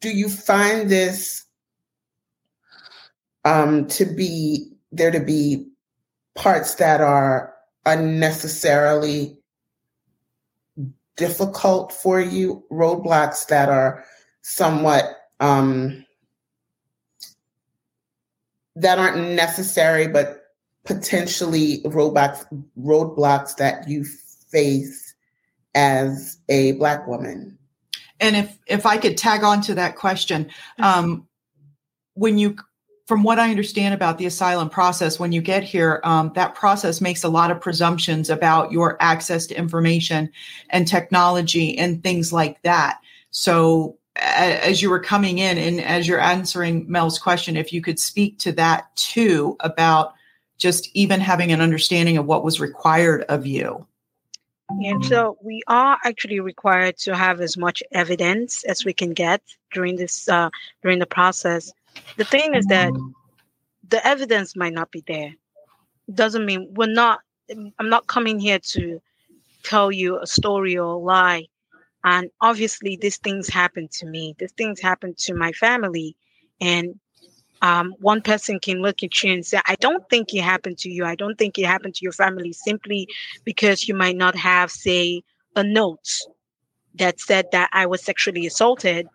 [0.01, 1.45] Do you find this
[3.45, 5.67] um, to be there to be
[6.35, 7.55] parts that are
[7.87, 9.39] unnecessarily
[11.17, 14.05] difficult for you, roadblocks that are
[14.43, 15.05] somewhat
[15.41, 16.05] um,
[18.81, 20.45] that aren't necessary, but
[20.85, 22.45] potentially roadblocks
[22.79, 24.05] roadblocks that you
[24.51, 25.14] face
[25.75, 27.57] as a black woman.
[28.19, 31.27] And if if I could tag on to that question, um,
[32.14, 32.57] when you
[33.07, 37.01] from what I understand about the asylum process, when you get here, um, that process
[37.01, 40.31] makes a lot of presumptions about your access to information
[40.69, 43.01] and technology and things like that.
[43.31, 47.99] So as you were coming in and as you're answering Mel's question, if you could
[47.99, 50.14] speak to that too about
[50.59, 53.87] just even having an understanding of what was required of you.
[54.70, 59.42] And so we are actually required to have as much evidence as we can get
[59.73, 60.51] during this uh,
[60.83, 61.73] during the process.
[62.16, 62.92] The thing is that
[63.88, 65.35] the evidence might not be there.
[66.14, 67.20] Doesn't mean we're not.
[67.51, 69.03] I'm not coming here to
[69.64, 71.46] tell you a story or a lie.
[72.05, 74.35] And obviously, these things happen to me.
[74.39, 76.17] These things happen to my family.
[76.61, 76.99] And
[77.63, 80.91] um, one person can look at you and say, I don't think it happened to
[80.91, 81.05] you.
[81.05, 83.07] I don't think it happened to your family simply
[83.45, 85.23] because you might not have, say,
[85.57, 86.09] a note
[86.95, 89.07] that said that I was sexually assaulted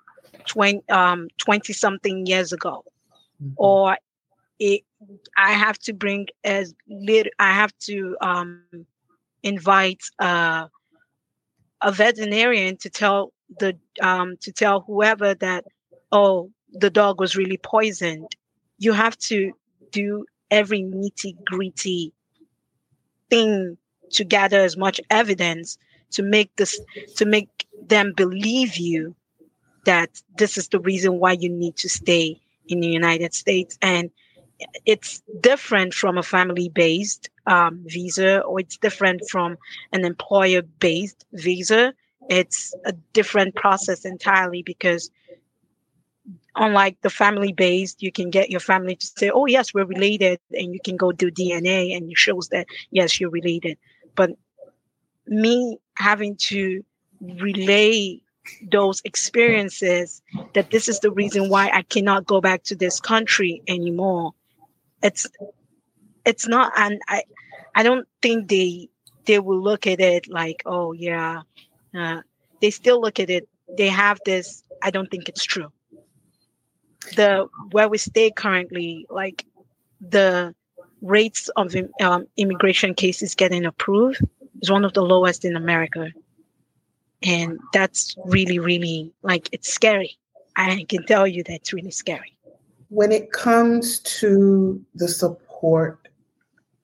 [0.47, 2.83] 20, um, 20 something years ago.
[3.41, 3.53] Mm-hmm.
[3.57, 3.97] Or
[4.59, 4.81] it,
[5.37, 8.61] I have to bring as little, I have to um,
[9.43, 10.67] invite uh,
[11.81, 15.65] a veterinarian to tell the um, to tell whoever that
[16.11, 18.35] oh the dog was really poisoned.
[18.77, 19.53] You have to
[19.91, 22.13] do every nitty gritty
[23.29, 23.77] thing
[24.11, 25.77] to gather as much evidence
[26.11, 26.79] to make this
[27.15, 29.15] to make them believe you
[29.85, 34.09] that this is the reason why you need to stay in the United States and
[34.85, 39.57] it's different from a family based um, visa or it's different from
[39.91, 41.93] an employer based visa.
[42.29, 45.11] It's a different process entirely because
[46.55, 50.39] unlike the family based you can get your family to say oh yes we're related
[50.53, 53.77] and you can go do dna and it shows that yes you're related.
[54.15, 54.31] But
[55.27, 56.83] me having to
[57.21, 58.21] relay
[58.71, 60.21] those experiences
[60.53, 64.33] that this is the reason why i cannot go back to this country anymore
[65.01, 65.25] it's
[66.25, 67.23] it's not and i
[67.75, 68.89] i don't think they
[69.25, 71.41] they will look at it like oh yeah
[71.95, 72.21] uh,
[72.61, 73.47] they still look at it.
[73.77, 75.71] They have this i don't think it's true.
[77.15, 79.45] The where we stay currently like
[80.01, 80.53] the
[81.01, 84.21] rates of um, immigration cases getting approved
[84.61, 86.11] is one of the lowest in america.
[87.23, 90.17] And that's really really like it's scary.
[90.57, 92.37] I can tell you that's really scary.
[92.89, 96.04] When it comes to the support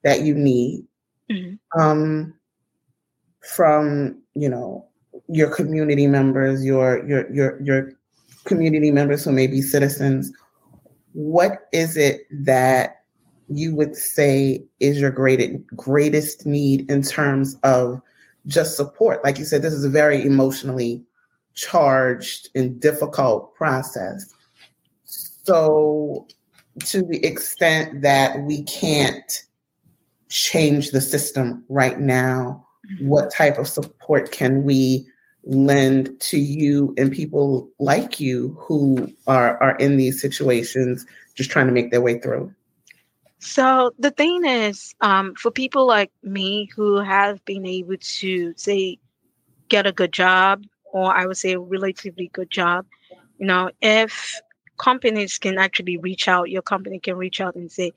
[0.04, 0.84] that you need
[1.30, 1.80] mm-hmm.
[1.80, 2.34] um,
[3.40, 4.86] from you know
[5.28, 7.92] your community members your your your your
[8.44, 10.32] community members who may be citizens
[11.12, 13.02] what is it that
[13.48, 18.00] you would say is your greatest greatest need in terms of
[18.46, 21.02] just support like you said this is a very emotionally
[21.54, 24.32] charged and difficult process
[25.44, 26.26] so,
[26.86, 29.44] to the extent that we can't
[30.32, 32.66] change the system right now,
[33.00, 35.06] what type of support can we
[35.44, 41.66] lend to you and people like you who are, are in these situations just trying
[41.66, 42.52] to make their way through?
[43.40, 48.98] So the thing is, um, for people like me who have been able to say
[49.68, 52.86] get a good job, or I would say a relatively good job,
[53.38, 54.40] you know, if
[54.78, 57.92] companies can actually reach out your company can reach out and say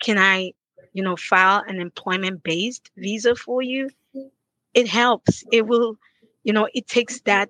[0.00, 0.52] can i
[0.96, 3.90] you know file an employment based visa for you
[4.76, 5.42] it helps.
[5.50, 5.96] It will
[6.44, 7.48] you know it takes that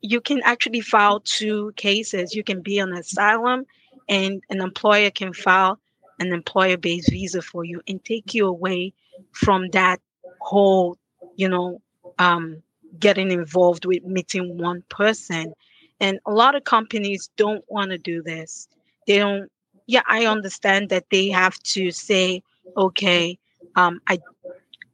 [0.00, 2.34] you can actually file two cases.
[2.34, 3.66] You can be on asylum
[4.08, 5.78] and an employer can file
[6.18, 8.94] an employer based visa for you and take you away
[9.32, 10.00] from that
[10.40, 10.96] whole
[11.36, 11.80] you know
[12.18, 12.62] um
[12.98, 15.52] getting involved with meeting one person.
[16.00, 18.68] And a lot of companies don't want to do this.
[19.06, 19.50] They don't,
[19.86, 22.42] yeah, I understand that they have to say,
[22.76, 23.38] okay,
[23.76, 24.18] um, I,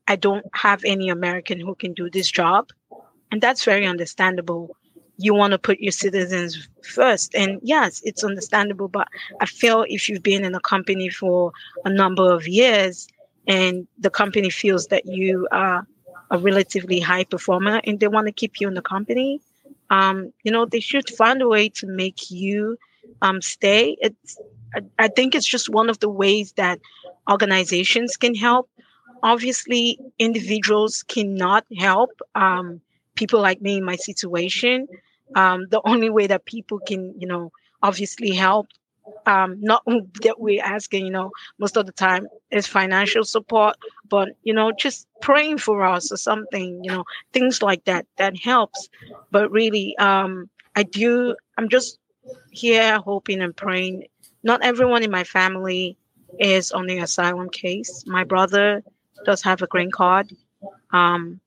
[0.07, 2.69] I don't have any American who can do this job.
[3.31, 4.75] And that's very understandable.
[5.19, 7.35] You want to put your citizens first.
[7.35, 8.89] And yes, it's understandable.
[8.89, 9.09] But
[9.41, 11.53] I feel if you've been in a company for
[11.85, 13.09] a number of years
[13.47, 15.87] and the company feels that you are
[16.31, 19.41] a relatively high performer and they want to keep you in the company,
[19.91, 22.79] um, you know, they should find a way to make you
[23.23, 23.97] um, stay.
[24.01, 24.39] It's,
[24.99, 26.81] I, think it's just one of the ways that
[27.31, 28.69] organizations can help.
[29.23, 32.81] Obviously, individuals cannot help um,
[33.15, 34.87] people like me in my situation.
[35.35, 38.69] Um, the only way that people can, you know, obviously help
[39.27, 39.83] um, not
[40.23, 43.77] that we're asking, you know, most of the time is financial support,
[44.09, 48.37] but you know, just praying for us or something, you know, things like that that
[48.39, 48.89] helps.
[49.31, 51.37] But really, um, I do.
[51.57, 51.99] I'm just
[52.51, 54.07] here hoping and praying.
[54.43, 55.97] Not everyone in my family
[56.39, 58.05] is on the asylum case.
[58.07, 58.83] My brother
[59.25, 60.31] does have a green card.
[60.93, 61.41] Um,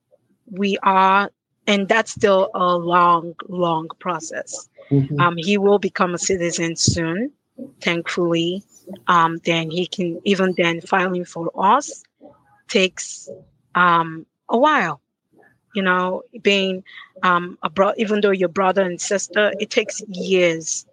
[0.49, 1.31] we are,
[1.67, 4.69] and that's still a long, long process.
[4.89, 5.19] Mm-hmm.
[5.19, 7.31] Um, he will become a citizen soon
[7.81, 8.63] thankfully,
[9.07, 12.03] um, then he can even then filing for us
[12.67, 13.29] takes
[13.75, 15.01] um, a while.
[15.73, 16.83] You know, being
[17.23, 20.85] um, a bro- even though your brother and sister, it takes years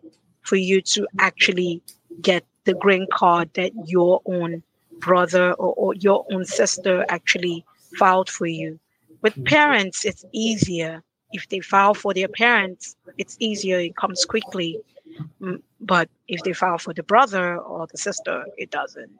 [0.42, 1.82] for you to actually
[2.20, 4.62] get the green card that your own
[4.98, 7.64] brother or, or your own sister actually
[7.96, 8.78] filed for you.
[9.22, 9.44] With mm-hmm.
[9.44, 11.02] parents, it's easier.
[11.32, 13.78] If they file for their parents, it's easier.
[13.78, 14.80] It comes quickly.
[15.40, 19.10] Mm, but if they file for the brother or the sister, it doesn't.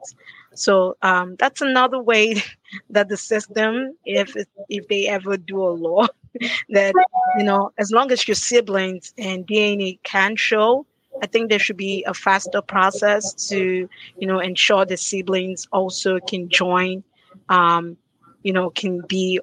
[0.53, 2.41] So um, that's another way
[2.89, 4.35] that the system, if
[4.69, 6.07] if they ever do a law,
[6.69, 6.93] that
[7.37, 10.85] you know, as long as your siblings and DNA can show,
[11.21, 16.19] I think there should be a faster process to you know ensure the siblings also
[16.19, 17.03] can join,
[17.49, 17.97] um,
[18.43, 19.39] you know, can be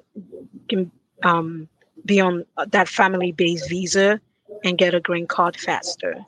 [0.69, 0.91] can
[1.23, 1.67] um,
[2.05, 4.19] be on that family-based visa
[4.63, 6.25] and get a green card faster.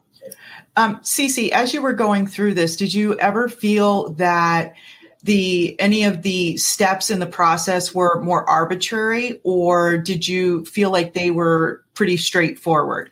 [0.76, 4.76] Um, Cece, as you were going through this, did you ever feel that
[5.24, 10.92] the any of the steps in the process were more arbitrary, or did you feel
[10.92, 13.12] like they were pretty straightforward?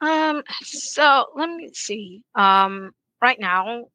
[0.00, 2.22] Um, so let me see.
[2.34, 3.86] Um, right now,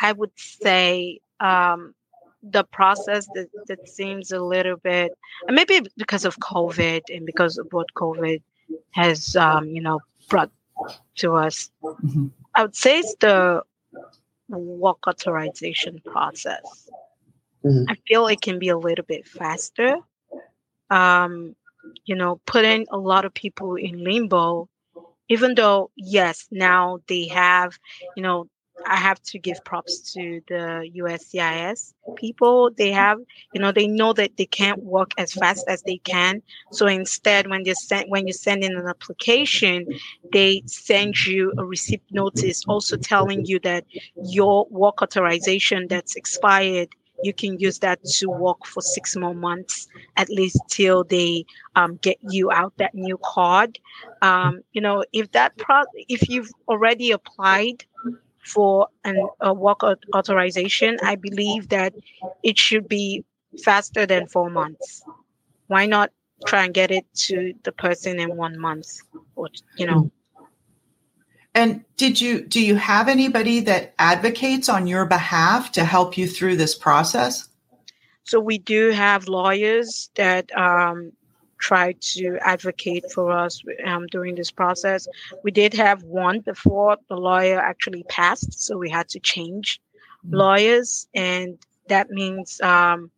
[0.00, 1.94] I would say um,
[2.42, 5.12] the process that, that seems a little bit,
[5.48, 8.42] maybe because of COVID and because of what COVID
[8.92, 10.50] has, um, you know, brought
[11.16, 11.70] to us.
[11.82, 12.26] Mm-hmm.
[12.54, 13.62] I would say it's the
[14.48, 16.90] work authorization process.
[17.64, 17.84] Mm-hmm.
[17.88, 19.98] I feel it can be a little bit faster.
[20.90, 21.56] Um,
[22.04, 24.68] you know, putting a lot of people in limbo,
[25.28, 27.78] even though, yes, now they have,
[28.16, 28.48] you know,
[28.86, 32.70] I have to give props to the USCIS people.
[32.76, 33.18] They have,
[33.52, 36.42] you know, they know that they can't work as fast as they can.
[36.72, 39.86] So instead, when they send when you send in an application,
[40.32, 43.84] they send you a receipt notice, also telling you that
[44.16, 46.88] your work authorization that's expired
[47.24, 51.44] you can use that to work for six more months at least till they
[51.76, 53.78] um, get you out that new card
[54.22, 57.84] um, you know if that pro if you've already applied
[58.44, 59.80] for an, a work
[60.14, 61.94] authorization, I believe that
[62.42, 63.24] it should be
[63.64, 65.02] faster than four months.
[65.68, 66.10] Why not
[66.46, 68.86] try and get it to the person in one month
[69.34, 70.10] or, you know?
[71.54, 76.26] And did you do you have anybody that advocates on your behalf to help you
[76.26, 77.48] through this process?
[78.24, 81.12] So we do have lawyers that um,
[81.58, 85.06] try to advocate for us um, during this process.
[85.44, 89.80] We did have one before the lawyer actually passed, so we had to change
[90.26, 90.36] mm-hmm.
[90.36, 93.10] lawyers, and that means um,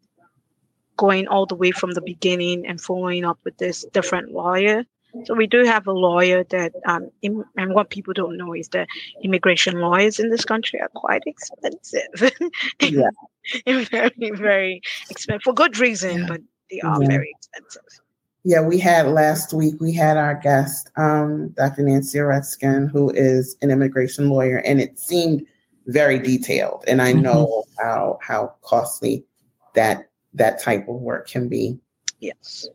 [0.97, 4.85] going all the way from the beginning and following up with this different lawyer.
[5.25, 8.69] So we do have a lawyer that, um, Im- and what people don't know is
[8.69, 8.89] that
[9.23, 12.33] immigration lawyers in this country are quite expensive.
[12.81, 13.11] yeah.
[13.67, 16.27] very, very expensive for good reason, yeah.
[16.29, 16.41] but
[16.71, 17.09] they are yeah.
[17.09, 17.83] very expensive.
[18.45, 21.83] Yeah, we had last week, we had our guest, um, Dr.
[21.83, 25.45] Nancy Oreskin, who is an immigration lawyer, and it seemed
[25.87, 26.85] very detailed.
[26.87, 27.87] And I know mm-hmm.
[27.89, 29.25] how how costly
[29.75, 31.79] that that type of work can be.
[32.21, 32.69] Yes.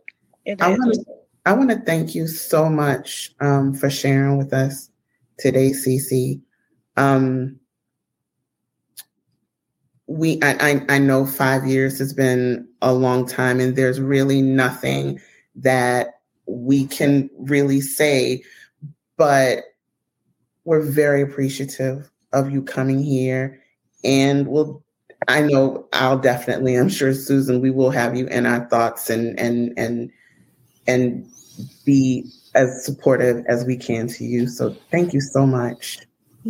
[0.59, 1.05] I want to
[1.45, 4.89] I want to thank you so much um, for sharing with us
[5.39, 6.39] today, Cece.
[6.97, 7.59] Um,
[10.07, 14.41] we I, I I know five years has been a long time, and there's really
[14.41, 15.19] nothing
[15.55, 18.43] that we can really say,
[19.17, 19.63] but
[20.65, 23.61] we're very appreciative of you coming here.
[24.03, 24.83] And we'll,
[25.27, 29.39] I know I'll definitely, I'm sure Susan, we will have you in our thoughts and,
[29.39, 30.11] and, and,
[30.87, 31.29] and
[31.85, 34.47] be as supportive as we can to you.
[34.47, 35.99] So thank you so much.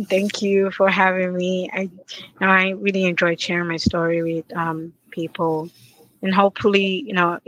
[0.08, 1.70] Thank you for having me.
[1.72, 1.90] I
[2.40, 5.70] I really enjoyed sharing my story with um, people
[6.22, 7.38] and hopefully you know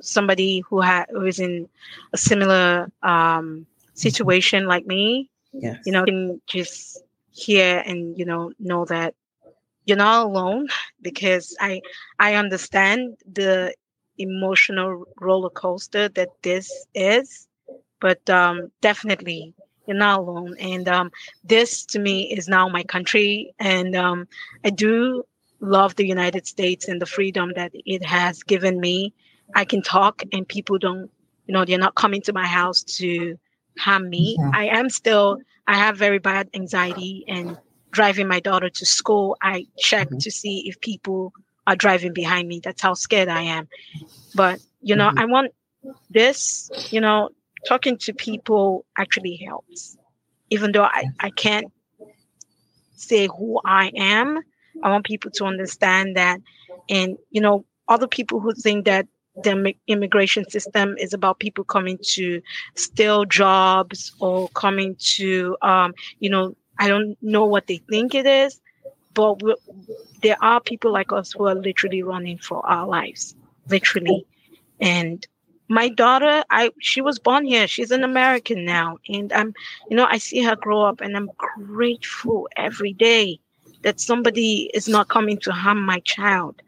[0.00, 1.68] somebody who had who is in
[2.12, 5.78] a similar um, situation like me yes.
[5.84, 9.14] you know can just hear and you know know that
[9.84, 10.66] you're not alone
[11.02, 11.80] because i
[12.18, 13.72] i understand the
[14.22, 17.48] emotional roller coaster that this is
[18.00, 19.54] but um, definitely
[19.86, 21.10] you're not alone and um,
[21.44, 24.26] this to me is now my country and um,
[24.64, 25.24] i do
[25.62, 29.14] love the United States and the freedom that it has given me.
[29.54, 31.10] I can talk and people don't,
[31.46, 33.38] you know, they're not coming to my house to
[33.78, 34.36] harm me.
[34.38, 34.54] Mm-hmm.
[34.54, 37.56] I am still, I have very bad anxiety and
[37.92, 40.18] driving my daughter to school, I check mm-hmm.
[40.18, 41.32] to see if people
[41.66, 42.60] are driving behind me.
[42.60, 43.68] That's how scared I am.
[44.34, 45.18] But, you know, mm-hmm.
[45.18, 45.52] I want
[46.10, 47.30] this, you know,
[47.66, 49.96] talking to people actually helps.
[50.50, 51.72] Even though I, I can't
[52.94, 54.40] say who I am,
[54.82, 56.40] I want people to understand that.
[56.88, 59.06] And, you know, other people who think that
[59.42, 62.42] the immigration system is about people coming to
[62.74, 68.26] steal jobs or coming to, um, you know, I don't know what they think it
[68.26, 68.60] is,
[69.14, 69.42] but
[70.22, 73.34] there are people like us who are literally running for our lives,
[73.68, 74.26] literally.
[74.80, 75.26] And
[75.68, 77.66] my daughter, I she was born here.
[77.66, 79.54] She's an American now, and I'm,
[79.88, 81.30] you know, I see her grow up, and I'm
[81.64, 83.40] grateful every day
[83.82, 86.62] that somebody is not coming to harm my child.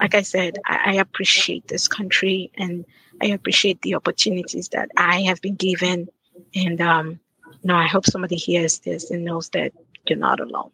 [0.00, 2.84] Like I said, I, I appreciate this country, and
[3.22, 6.08] I appreciate the opportunities that I have been given,
[6.54, 9.72] and um, you know, I hope somebody hears this and knows that
[10.08, 10.70] you're not alone.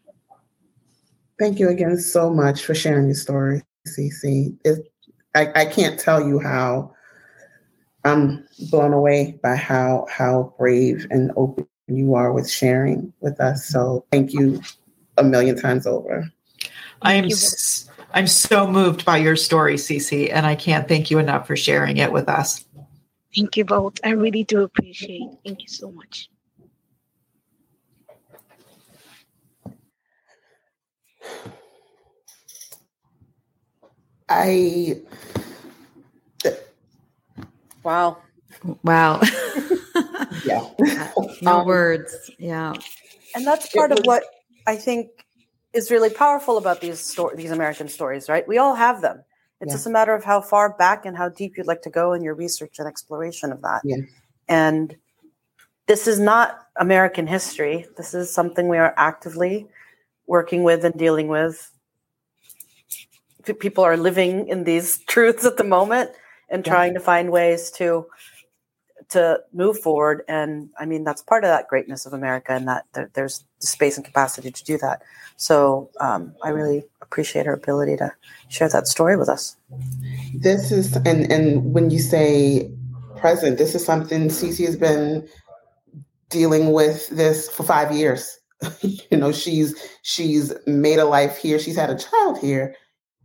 [1.39, 4.57] Thank you again so much for sharing your story, Cece.
[4.64, 4.93] It,
[5.34, 6.93] I, I can't tell you how
[8.05, 13.66] I'm blown away by how how brave and open you are with sharing with us.
[13.66, 14.61] So thank you
[15.16, 16.30] a million times over.
[17.03, 17.28] I am
[18.14, 21.99] I'm so moved by your story, Cece, and I can't thank you enough for sharing
[21.99, 22.64] it with us.
[23.34, 24.01] Thank you both.
[24.03, 25.22] I really do appreciate.
[25.22, 25.39] It.
[25.45, 26.30] Thank you so much.
[34.28, 35.00] I
[37.88, 38.18] Wow.
[38.82, 39.20] Wow.
[40.44, 40.68] yeah.
[41.40, 42.30] no um, words.
[42.38, 42.74] Yeah.
[43.34, 44.24] And that's part was, of what
[44.66, 45.08] I think
[45.72, 48.46] is really powerful about these sto- these American stories, right?
[48.46, 49.22] We all have them.
[49.60, 49.74] It's yeah.
[49.74, 52.22] just a matter of how far back and how deep you'd like to go in
[52.22, 53.80] your research and exploration of that.
[53.84, 53.96] Yeah.
[54.48, 54.96] And
[55.86, 57.86] this is not American history.
[57.96, 59.66] This is something we are actively
[60.28, 61.72] working with and dealing with.
[63.58, 66.10] People are living in these truths at the moment
[66.48, 66.72] and yeah.
[66.72, 68.06] trying to find ways to
[69.08, 72.84] to move forward and i mean that's part of that greatness of america and that
[73.14, 75.02] there's space and capacity to do that
[75.36, 78.12] so um, i really appreciate her ability to
[78.48, 79.56] share that story with us
[80.34, 82.70] this is and and when you say
[83.16, 85.26] present this is something Cece has been
[86.28, 88.38] dealing with this for five years
[88.82, 92.74] you know she's she's made a life here she's had a child here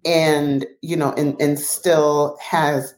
[0.06, 2.94] and you know and and still has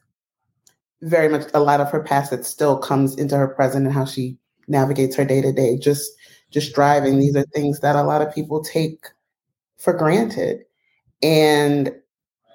[1.01, 4.05] very much a lot of her past that still comes into her present and how
[4.05, 5.77] she navigates her day to day.
[5.77, 6.11] Just
[6.51, 7.19] just driving.
[7.19, 9.05] These are things that a lot of people take
[9.77, 10.61] for granted.
[11.21, 11.93] And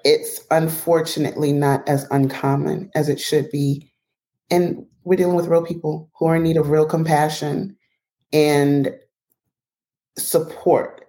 [0.03, 3.91] it's unfortunately not as uncommon as it should be.
[4.49, 7.75] And we're dealing with real people who are in need of real compassion
[8.33, 8.93] and
[10.17, 11.01] support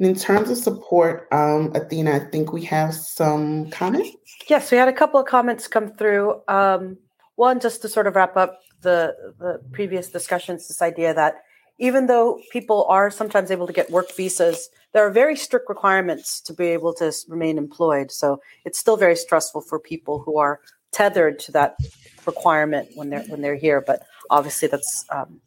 [0.00, 4.16] and in terms of support, um, Athena, I think we have some comments.
[4.48, 6.40] Yes, we had a couple of comments come through.
[6.48, 6.96] Um,
[7.34, 11.42] one, just to sort of wrap up the, the previous discussions, this idea that
[11.78, 16.40] even though people are sometimes able to get work visas, there are very strict requirements
[16.42, 18.10] to be able to remain employed.
[18.10, 20.60] So it's still very stressful for people who are
[20.92, 21.76] tethered to that
[22.24, 23.82] requirement when they're when they're here.
[23.82, 25.42] But obviously, that's um,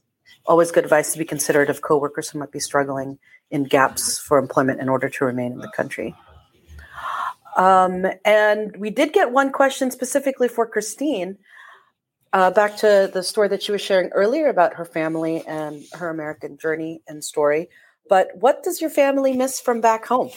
[0.45, 3.17] always good advice to be considerate of coworkers who might be struggling
[3.51, 6.15] in gaps for employment in order to remain in the country.
[7.55, 11.37] Um, and we did get one question specifically for Christine,
[12.33, 16.09] uh, back to the story that she was sharing earlier about her family and her
[16.09, 17.69] American journey and story.
[18.09, 20.31] But what does your family miss from back home?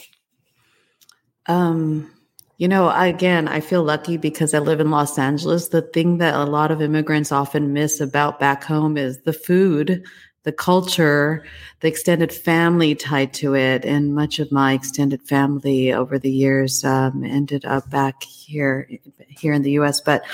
[1.47, 2.11] Um,
[2.59, 5.69] you know, again, I feel lucky because I live in Los Angeles.
[5.69, 10.05] The thing that a lot of immigrants often miss about back home is the food
[10.47, 11.45] the culture,
[11.81, 13.85] the extended family tied to it.
[13.85, 18.89] And much of my extended family over the years um, ended up back here,
[19.29, 20.01] here in the U.S.
[20.01, 20.25] But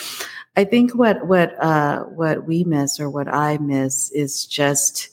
[0.54, 5.08] I think what what uh, what we miss or what I miss is just,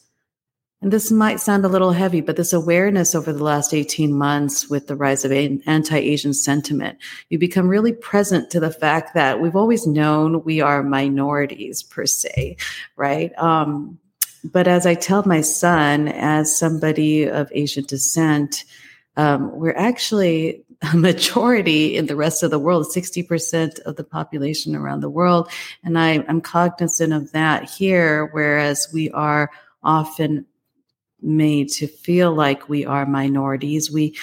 [0.82, 4.70] and this might sound a little heavy, but this awareness over the last eighteen months
[4.70, 6.98] with the rise of anti-Asian sentiment,
[7.30, 12.06] you become really present to the fact that we've always known we are minorities per
[12.06, 12.58] se,
[12.96, 13.38] right?
[13.38, 14.00] Um,
[14.44, 18.64] but as I tell my son, as somebody of Asian descent,
[19.18, 20.64] um, we're actually
[20.94, 25.52] a majority in the rest of the world, 60% of the population around the world.
[25.84, 29.52] And I, I'm cognizant of that here, whereas we are
[29.84, 30.46] often
[31.22, 33.92] made to feel like we are minorities.
[33.92, 34.16] We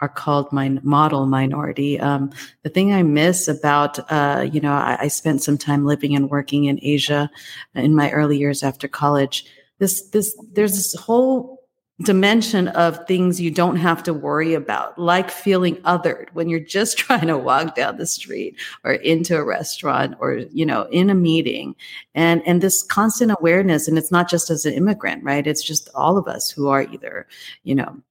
[0.00, 2.00] are called my model minority.
[2.00, 2.30] Um,
[2.62, 6.28] the thing I miss about, uh, you know, I, I, spent some time living and
[6.28, 7.30] working in Asia
[7.74, 9.44] in my early years after college
[9.82, 11.61] this this there's this whole
[12.02, 16.98] dimension of things you don't have to worry about, like feeling othered when you're just
[16.98, 21.14] trying to walk down the street or into a restaurant or, you know, in a
[21.14, 21.74] meeting.
[22.14, 25.46] And, and this constant awareness, and it's not just as an immigrant, right?
[25.46, 27.26] It's just all of us who are either,
[27.64, 28.02] you know,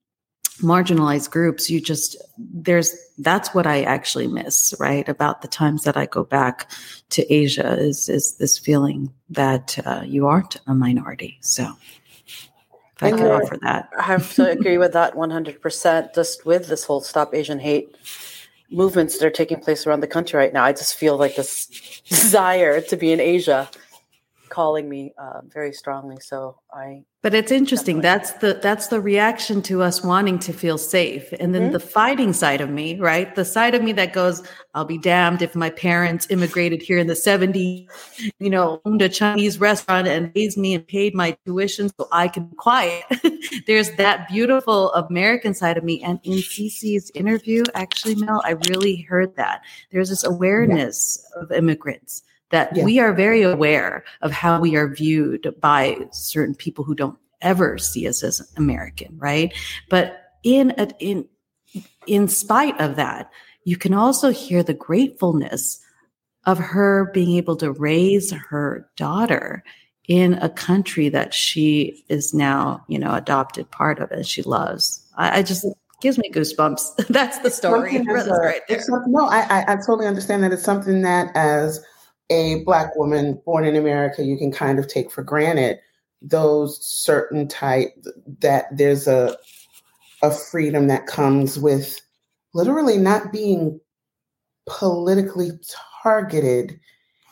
[0.60, 5.96] marginalized groups you just there's that's what i actually miss right about the times that
[5.96, 6.70] i go back
[7.08, 11.72] to asia is is this feeling that uh, you aren't a minority so
[13.02, 13.90] I can offer that.
[13.98, 16.14] I have to agree with that 100%.
[16.14, 17.94] Just with this whole Stop Asian Hate
[18.70, 21.66] movements that are taking place around the country right now, I just feel like this
[22.08, 23.68] desire to be in Asia
[24.52, 26.18] calling me uh, very strongly.
[26.20, 27.04] So I.
[27.22, 28.00] But it's interesting.
[28.00, 31.72] That's the that's the reaction to us wanting to feel safe, and then mm-hmm.
[31.72, 33.34] the fighting side of me, right?
[33.34, 34.42] The side of me that goes,
[34.74, 37.86] "I'll be damned if my parents immigrated here in the '70s,
[38.38, 42.28] you know, owned a Chinese restaurant and raised me and paid my tuition so I
[42.28, 43.04] can be quiet."
[43.66, 49.02] There's that beautiful American side of me, and in Cece's interview, actually, Mel, I really
[49.02, 51.42] heard that there's this awareness yeah.
[51.42, 52.22] of immigrants
[52.52, 52.84] that yeah.
[52.84, 57.78] we are very aware of how we are viewed by certain people who don't ever
[57.78, 59.52] see us as American, right?
[59.90, 61.28] But in in
[62.06, 63.30] in spite of that,
[63.64, 65.80] you can also hear the gratefulness
[66.44, 69.64] of her being able to raise her daughter
[70.08, 75.06] in a country that she is now, you know, adopted part of and she loves.
[75.16, 75.64] I, I just
[76.00, 77.06] gives me goosebumps.
[77.08, 77.98] That's the story.
[77.98, 78.82] Really uh, right there.
[79.06, 81.82] No, I, I, I totally understand that it's something that as
[82.32, 85.78] a black woman born in America, you can kind of take for granted
[86.22, 87.90] those certain type
[88.40, 89.36] that there's a
[90.22, 92.00] a freedom that comes with
[92.54, 93.80] literally not being
[94.66, 95.50] politically
[96.02, 96.78] targeted.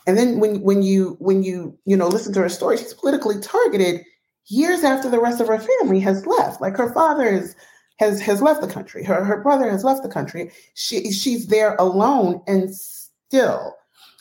[0.07, 3.40] And then when when you when you you know listen to her story, she's politically
[3.40, 4.03] targeted
[4.46, 6.61] years after the rest of her family has left.
[6.61, 7.57] Like her father is
[8.01, 9.05] has has left the country.
[9.05, 10.51] Her her brother has left the country.
[10.74, 13.76] She she's there alone and still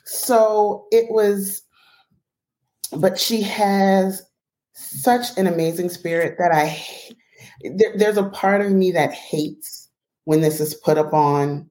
[0.09, 1.61] so it was,
[2.97, 4.23] but she has
[4.73, 6.77] such an amazing spirit that I,
[7.75, 9.89] there, there's a part of me that hates
[10.25, 11.69] when this is put up on.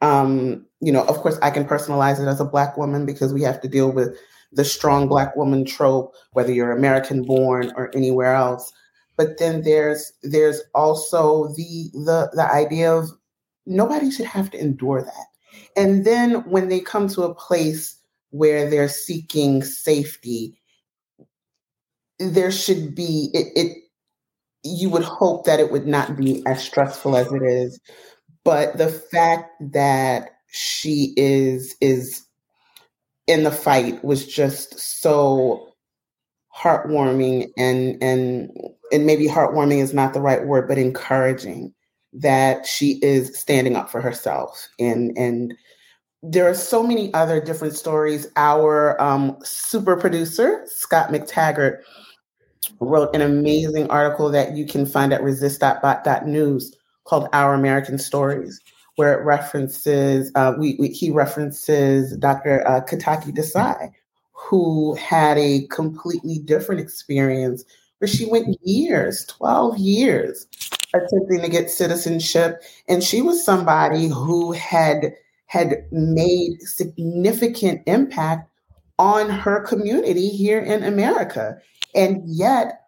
[0.00, 3.42] Um, you know, of course, I can personalize it as a Black woman because we
[3.42, 4.16] have to deal with
[4.52, 8.72] the strong Black woman trope, whether you're American born or anywhere else.
[9.16, 13.10] But then there's there's also the the the idea of
[13.66, 15.26] nobody should have to endure that.
[15.76, 17.96] And then when they come to a place
[18.30, 20.58] where they're seeking safety,
[22.18, 23.76] there should be it, it
[24.62, 27.78] you would hope that it would not be as stressful as it is.
[28.44, 32.24] But the fact that she is is
[33.26, 35.74] in the fight was just so
[36.56, 38.50] heartwarming and and
[38.92, 41.74] and maybe heartwarming is not the right word but encouraging
[42.14, 44.68] that she is standing up for herself.
[44.78, 45.54] And and
[46.22, 48.26] there are so many other different stories.
[48.36, 51.80] Our um, super producer scott mctaggart
[52.80, 58.60] wrote an amazing article that you can find at resist.bot.news called our american stories
[58.96, 63.90] where it references uh, we, we, he references dr uh, kataki desai
[64.32, 67.64] who had a completely different experience
[67.98, 70.46] where she went years 12 years
[70.94, 72.62] attempting to get citizenship.
[72.88, 75.12] And she was somebody who had
[75.46, 78.50] had made significant impact
[78.98, 81.58] on her community here in America.
[81.94, 82.80] And yet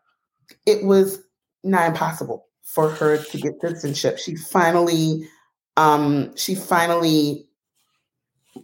[0.64, 1.22] it was
[1.62, 4.18] not impossible for her to get citizenship.
[4.18, 5.28] She finally
[5.76, 7.46] um, she finally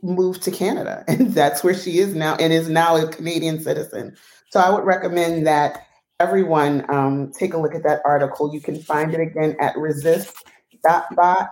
[0.02, 4.16] moved to Canada and that's where she is now and is now a Canadian citizen.
[4.50, 5.86] So I would recommend that
[6.22, 8.54] everyone um, take a look at that article.
[8.54, 11.48] You can find it again at resist.bot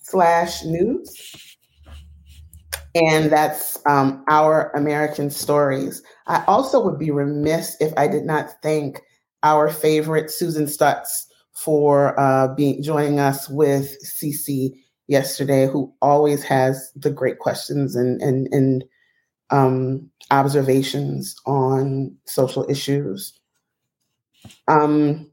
[0.00, 1.56] slash news.
[2.94, 6.02] And that's um, our American stories.
[6.26, 9.02] I also would be remiss if I did not thank
[9.42, 14.70] our favorite Susan Stutz for uh, being joining us with Cece
[15.06, 18.84] yesterday, who always has the great questions and and and
[19.50, 23.38] um, observations on social issues.
[24.68, 25.30] Um,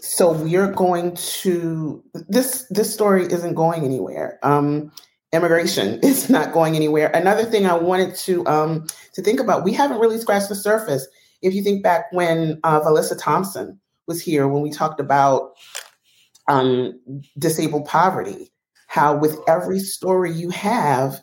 [0.00, 4.38] so we're going to this this story isn't going anywhere.
[4.42, 4.90] Um,
[5.32, 7.10] immigration is not going anywhere.
[7.14, 11.06] Another thing I wanted to um, to think about, we haven't really scratched the surface.
[11.42, 15.52] If you think back when uh, Vilissa Thompson was here, when we talked about
[16.48, 17.00] um,
[17.38, 18.52] disabled poverty,
[18.88, 21.20] how with every story you have,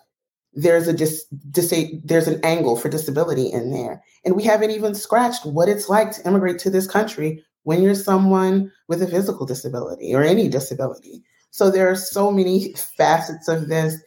[0.58, 1.72] there's a dis, dis,
[2.04, 4.04] there's an angle for disability in there.
[4.26, 7.94] And we haven't even scratched what it's like to immigrate to this country when you're
[7.94, 11.22] someone with a physical disability or any disability.
[11.52, 13.98] So there are so many facets of this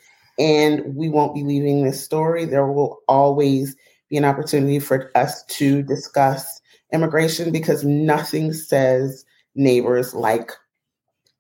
[0.41, 2.47] and we won't be leaving this story.
[2.47, 3.77] There will always
[4.09, 6.61] be an opportunity for us to discuss
[6.93, 9.25] immigration because nothing says
[9.55, 10.51] neighbors like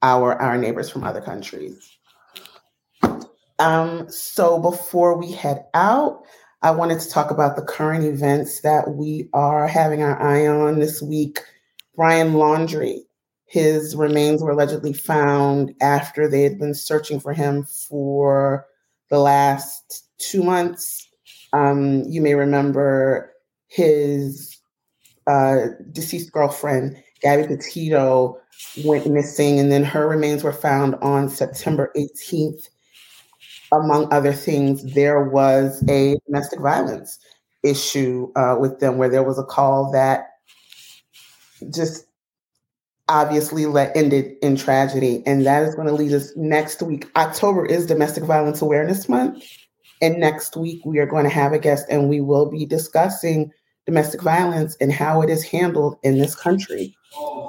[0.02, 1.98] our our neighbors from other countries
[3.60, 6.22] um, so before we head out,
[6.62, 10.80] I wanted to talk about the current events that we are having our eye on
[10.80, 11.40] this week.
[11.96, 13.00] Brian Laundrie,
[13.46, 18.66] His remains were allegedly found after they had been searching for him for
[19.10, 21.08] the last two months.
[21.52, 23.32] Um, you may remember
[23.68, 24.58] his
[25.26, 28.38] uh, deceased girlfriend, Gabby Petito,
[28.84, 32.68] went missing, and then her remains were found on September 18th.
[33.72, 37.18] Among other things, there was a domestic violence
[37.62, 40.26] issue uh, with them where there was a call that
[41.72, 42.06] just
[43.08, 45.22] obviously let ended in tragedy.
[45.26, 47.08] And that is going to lead us next week.
[47.16, 49.44] October is domestic violence awareness month.
[50.00, 53.52] And next week we are going to have a guest and we will be discussing
[53.84, 56.96] domestic violence and how it is handled in this country.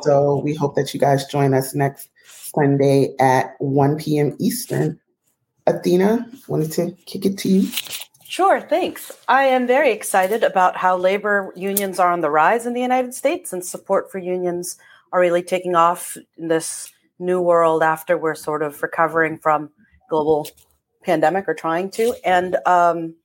[0.02, 2.10] So we hope that you guys join us next
[2.54, 5.00] sunday at 1 p.m eastern
[5.68, 7.68] athena wanted to kick it to you
[8.32, 9.12] Sure, thanks.
[9.28, 13.14] I am very excited about how labor unions are on the rise in the United
[13.14, 14.78] States and support for unions
[15.12, 19.70] are really taking off in this new world after we're sort of recovering from
[20.10, 20.48] global
[21.04, 22.16] pandemic or trying to.
[22.24, 23.16] And um,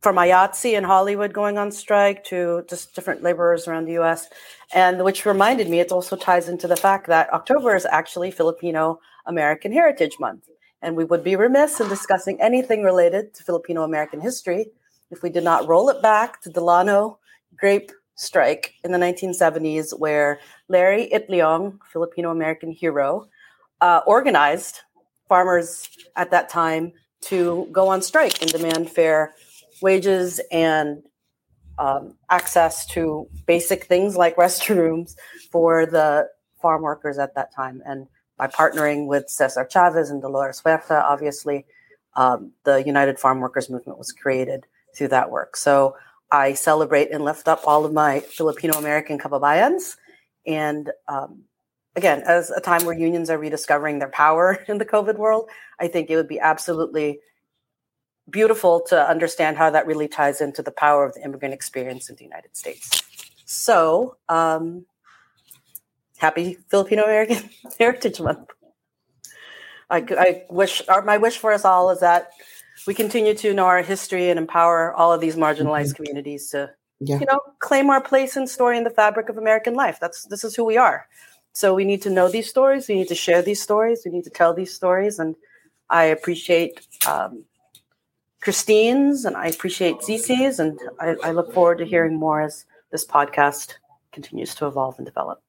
[0.00, 4.28] from IATSE in Hollywood going on strike to just different laborers around the US.
[4.74, 8.98] And which reminded me, it also ties into the fact that October is actually Filipino
[9.26, 10.48] American Heritage Month.
[10.82, 14.66] And we would be remiss in discussing anything related to Filipino American history
[15.10, 17.18] if we did not roll it back to Delano
[17.56, 23.28] grape strike in the 1970s, where Larry Itliong, Filipino American hero,
[23.80, 24.80] uh, organized
[25.28, 29.34] farmers at that time to go on strike and demand fair
[29.80, 31.02] wages and
[31.78, 35.14] um, access to basic things like restrooms
[35.50, 36.28] for the
[36.60, 37.82] farm workers at that time.
[37.84, 38.06] And
[38.36, 41.66] by partnering with Cesar Chavez and Dolores Huerta, obviously,
[42.14, 44.66] um, the United Farm Workers Movement was created
[44.96, 45.56] through that work.
[45.56, 45.96] So
[46.30, 49.96] I celebrate and lift up all of my Filipino American kababayans.
[50.46, 51.44] And um,
[51.96, 55.88] again, as a time where unions are rediscovering their power in the COVID world, I
[55.88, 57.20] think it would be absolutely
[58.30, 62.16] beautiful to understand how that really ties into the power of the immigrant experience in
[62.16, 63.02] the United States.
[63.44, 64.86] So, um,
[66.22, 68.48] happy Filipino American Heritage Month.
[69.90, 72.30] I, I wish our, my wish for us all is that
[72.86, 76.04] we continue to know our history and empower all of these marginalized mm-hmm.
[76.04, 76.70] communities to
[77.00, 77.18] yeah.
[77.18, 79.98] you know claim our place and story in the fabric of American life.
[80.00, 81.06] That's this is who we are.
[81.52, 82.88] So we need to know these stories.
[82.88, 84.02] We need to share these stories.
[84.06, 85.18] We need to tell these stories.
[85.18, 85.34] And
[85.90, 87.44] I appreciate um,
[88.40, 93.04] Christine's and I appreciate Cece's, and I, I look forward to hearing more as this
[93.04, 93.74] podcast
[94.12, 95.42] continues to evolve and develop.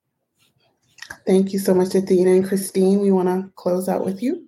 [1.25, 2.99] Thank you so much, Athena and Christine.
[2.99, 4.47] We want to close out with you.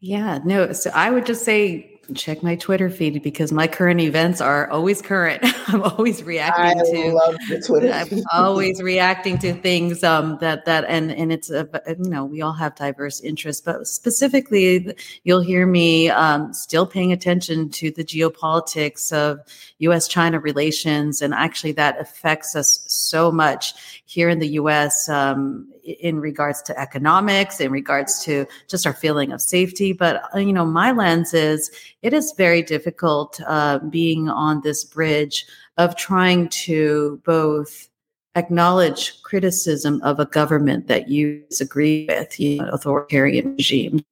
[0.00, 0.72] Yeah, no.
[0.72, 5.02] So I would just say check my Twitter feed because my current events are always
[5.02, 5.42] current.
[5.68, 7.12] I'm always reacting I to.
[7.12, 7.92] Love the Twitter.
[7.92, 12.40] I'm always reacting to things um, that that and and it's a you know we
[12.40, 14.94] all have diverse interests, but specifically
[15.24, 19.40] you'll hear me um, still paying attention to the geopolitics of
[19.78, 25.08] U.S.-China relations, and actually that affects us so much here in the U.S.
[25.08, 25.68] Um,
[26.00, 29.92] in regards to economics, in regards to just our feeling of safety.
[29.92, 31.70] But uh, you know, my lens is
[32.02, 37.88] it is very difficult uh, being on this bridge of trying to both
[38.34, 44.04] acknowledge criticism of a government that you disagree with, you know, authoritarian regime,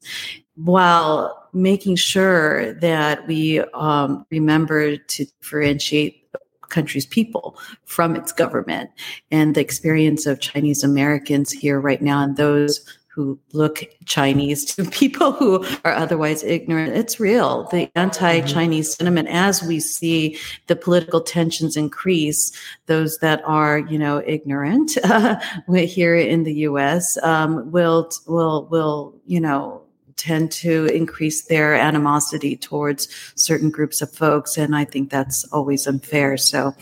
[0.57, 6.25] while making sure that we um, remember to differentiate
[6.69, 8.91] country's people from its government
[9.31, 12.85] and the experience of Chinese Americans here right now and those
[13.17, 16.95] who look Chinese to people who are otherwise ignorant.
[16.95, 17.67] It's real.
[17.73, 22.53] The anti Chinese sentiment, as we see the political tensions increase,
[22.85, 25.41] those that are, you know, ignorant uh,
[25.73, 29.83] here in the US um, will, will, will, you know,
[30.17, 34.57] tend to increase their animosity towards certain groups of folks.
[34.57, 36.37] And I think that's always unfair.
[36.37, 36.75] So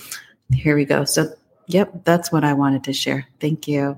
[0.52, 1.04] here we go.
[1.04, 1.32] So,
[1.66, 3.26] yep, that's what I wanted to share.
[3.40, 3.96] Thank you.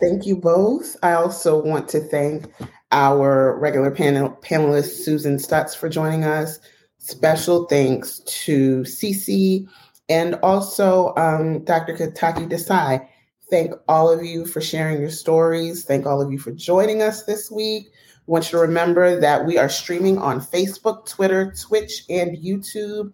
[0.00, 0.96] Thank you both.
[1.02, 2.52] I also want to thank
[2.92, 6.58] our regular panel panelist Susan Stutz for joining us.
[6.98, 9.66] Special thanks to Cece
[10.08, 11.94] and also um, Dr.
[11.94, 13.06] Kataki Desai.
[13.50, 15.84] Thank all of you for sharing your stories.
[15.84, 17.88] Thank all of you for joining us this week.
[18.26, 23.12] I want you to remember that we are streaming on Facebook, Twitter, Twitch, and YouTube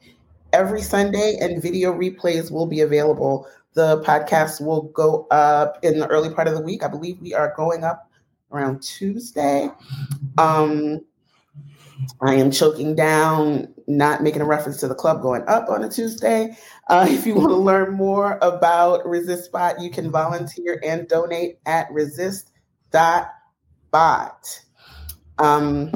[0.55, 3.47] every Sunday, and video replays will be available.
[3.75, 6.83] The podcast will go up in the early part of the week.
[6.83, 8.11] I believe we are going up
[8.53, 9.69] around Tuesday.
[10.39, 11.03] Um,
[12.23, 15.91] I am choking down, not making a reference to the club going up on a
[15.91, 16.57] Tuesday.
[16.89, 21.91] Uh, if you want to learn more about ResistBot, you can volunteer and donate at
[21.93, 22.53] resist.bot.
[25.43, 25.91] Um,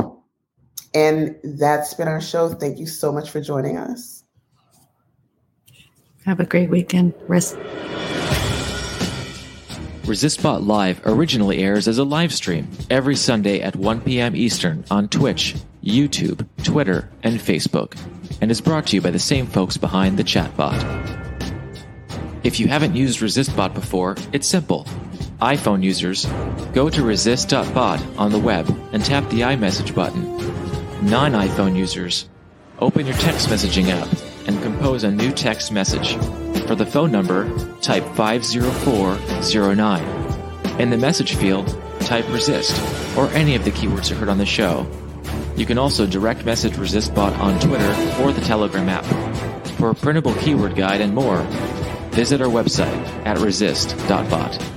[0.93, 2.49] and that's been our show.
[2.49, 4.25] Thank you so much for joining us.
[6.25, 7.15] Have a great weekend.
[7.29, 7.57] Rest.
[10.03, 14.35] ResistBot Live originally airs as a live stream every Sunday at 1 p.m.
[14.35, 17.97] Eastern on Twitch, YouTube, Twitter, and Facebook,
[18.41, 20.75] and is brought to you by the same folks behind the chatbot.
[22.43, 24.87] If you haven't used ResistBot before, it's simple.
[25.41, 26.27] iPhone users,
[26.73, 30.35] go to resist.bot on the web and tap the iMessage button.
[31.07, 32.27] Non iPhone users,
[32.79, 34.09] open your text messaging app
[34.49, 36.17] and compose a new text message.
[36.67, 40.81] For the phone number, type 50409.
[40.81, 41.69] In the message field,
[42.01, 42.75] type resist
[43.19, 44.87] or any of the keywords you heard on the show.
[45.55, 49.05] You can also direct message ResistBot on Twitter or the Telegram app.
[49.79, 51.43] For a printable keyword guide and more,
[52.13, 54.76] visit our website at resist.bot.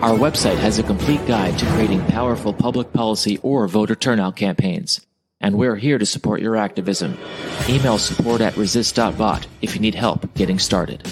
[0.00, 5.00] Our website has a complete guide to creating powerful public policy or voter turnout campaigns
[5.40, 7.16] and we're here to support your activism.
[7.68, 11.02] Email support at resist.bot if you need help getting started.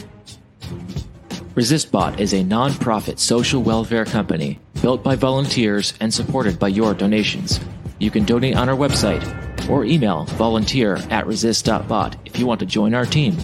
[1.54, 7.60] ResistBot is a non-profit social welfare company built by volunteers and supported by your donations.
[7.98, 9.24] You can donate on our website
[9.70, 13.36] or email volunteer at resist.bot if you want to join our team.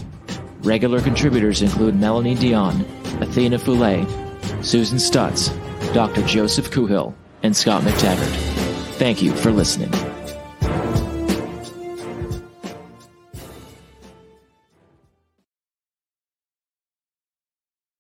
[0.62, 2.82] Regular contributors include Melanie Dion,
[3.20, 4.04] Athena Foulay,
[4.62, 5.50] Susan Stutz,
[5.92, 6.22] Dr.
[6.22, 8.34] Joseph Kuhil, and Scott McTaggart.
[8.96, 10.11] Thank you for listening.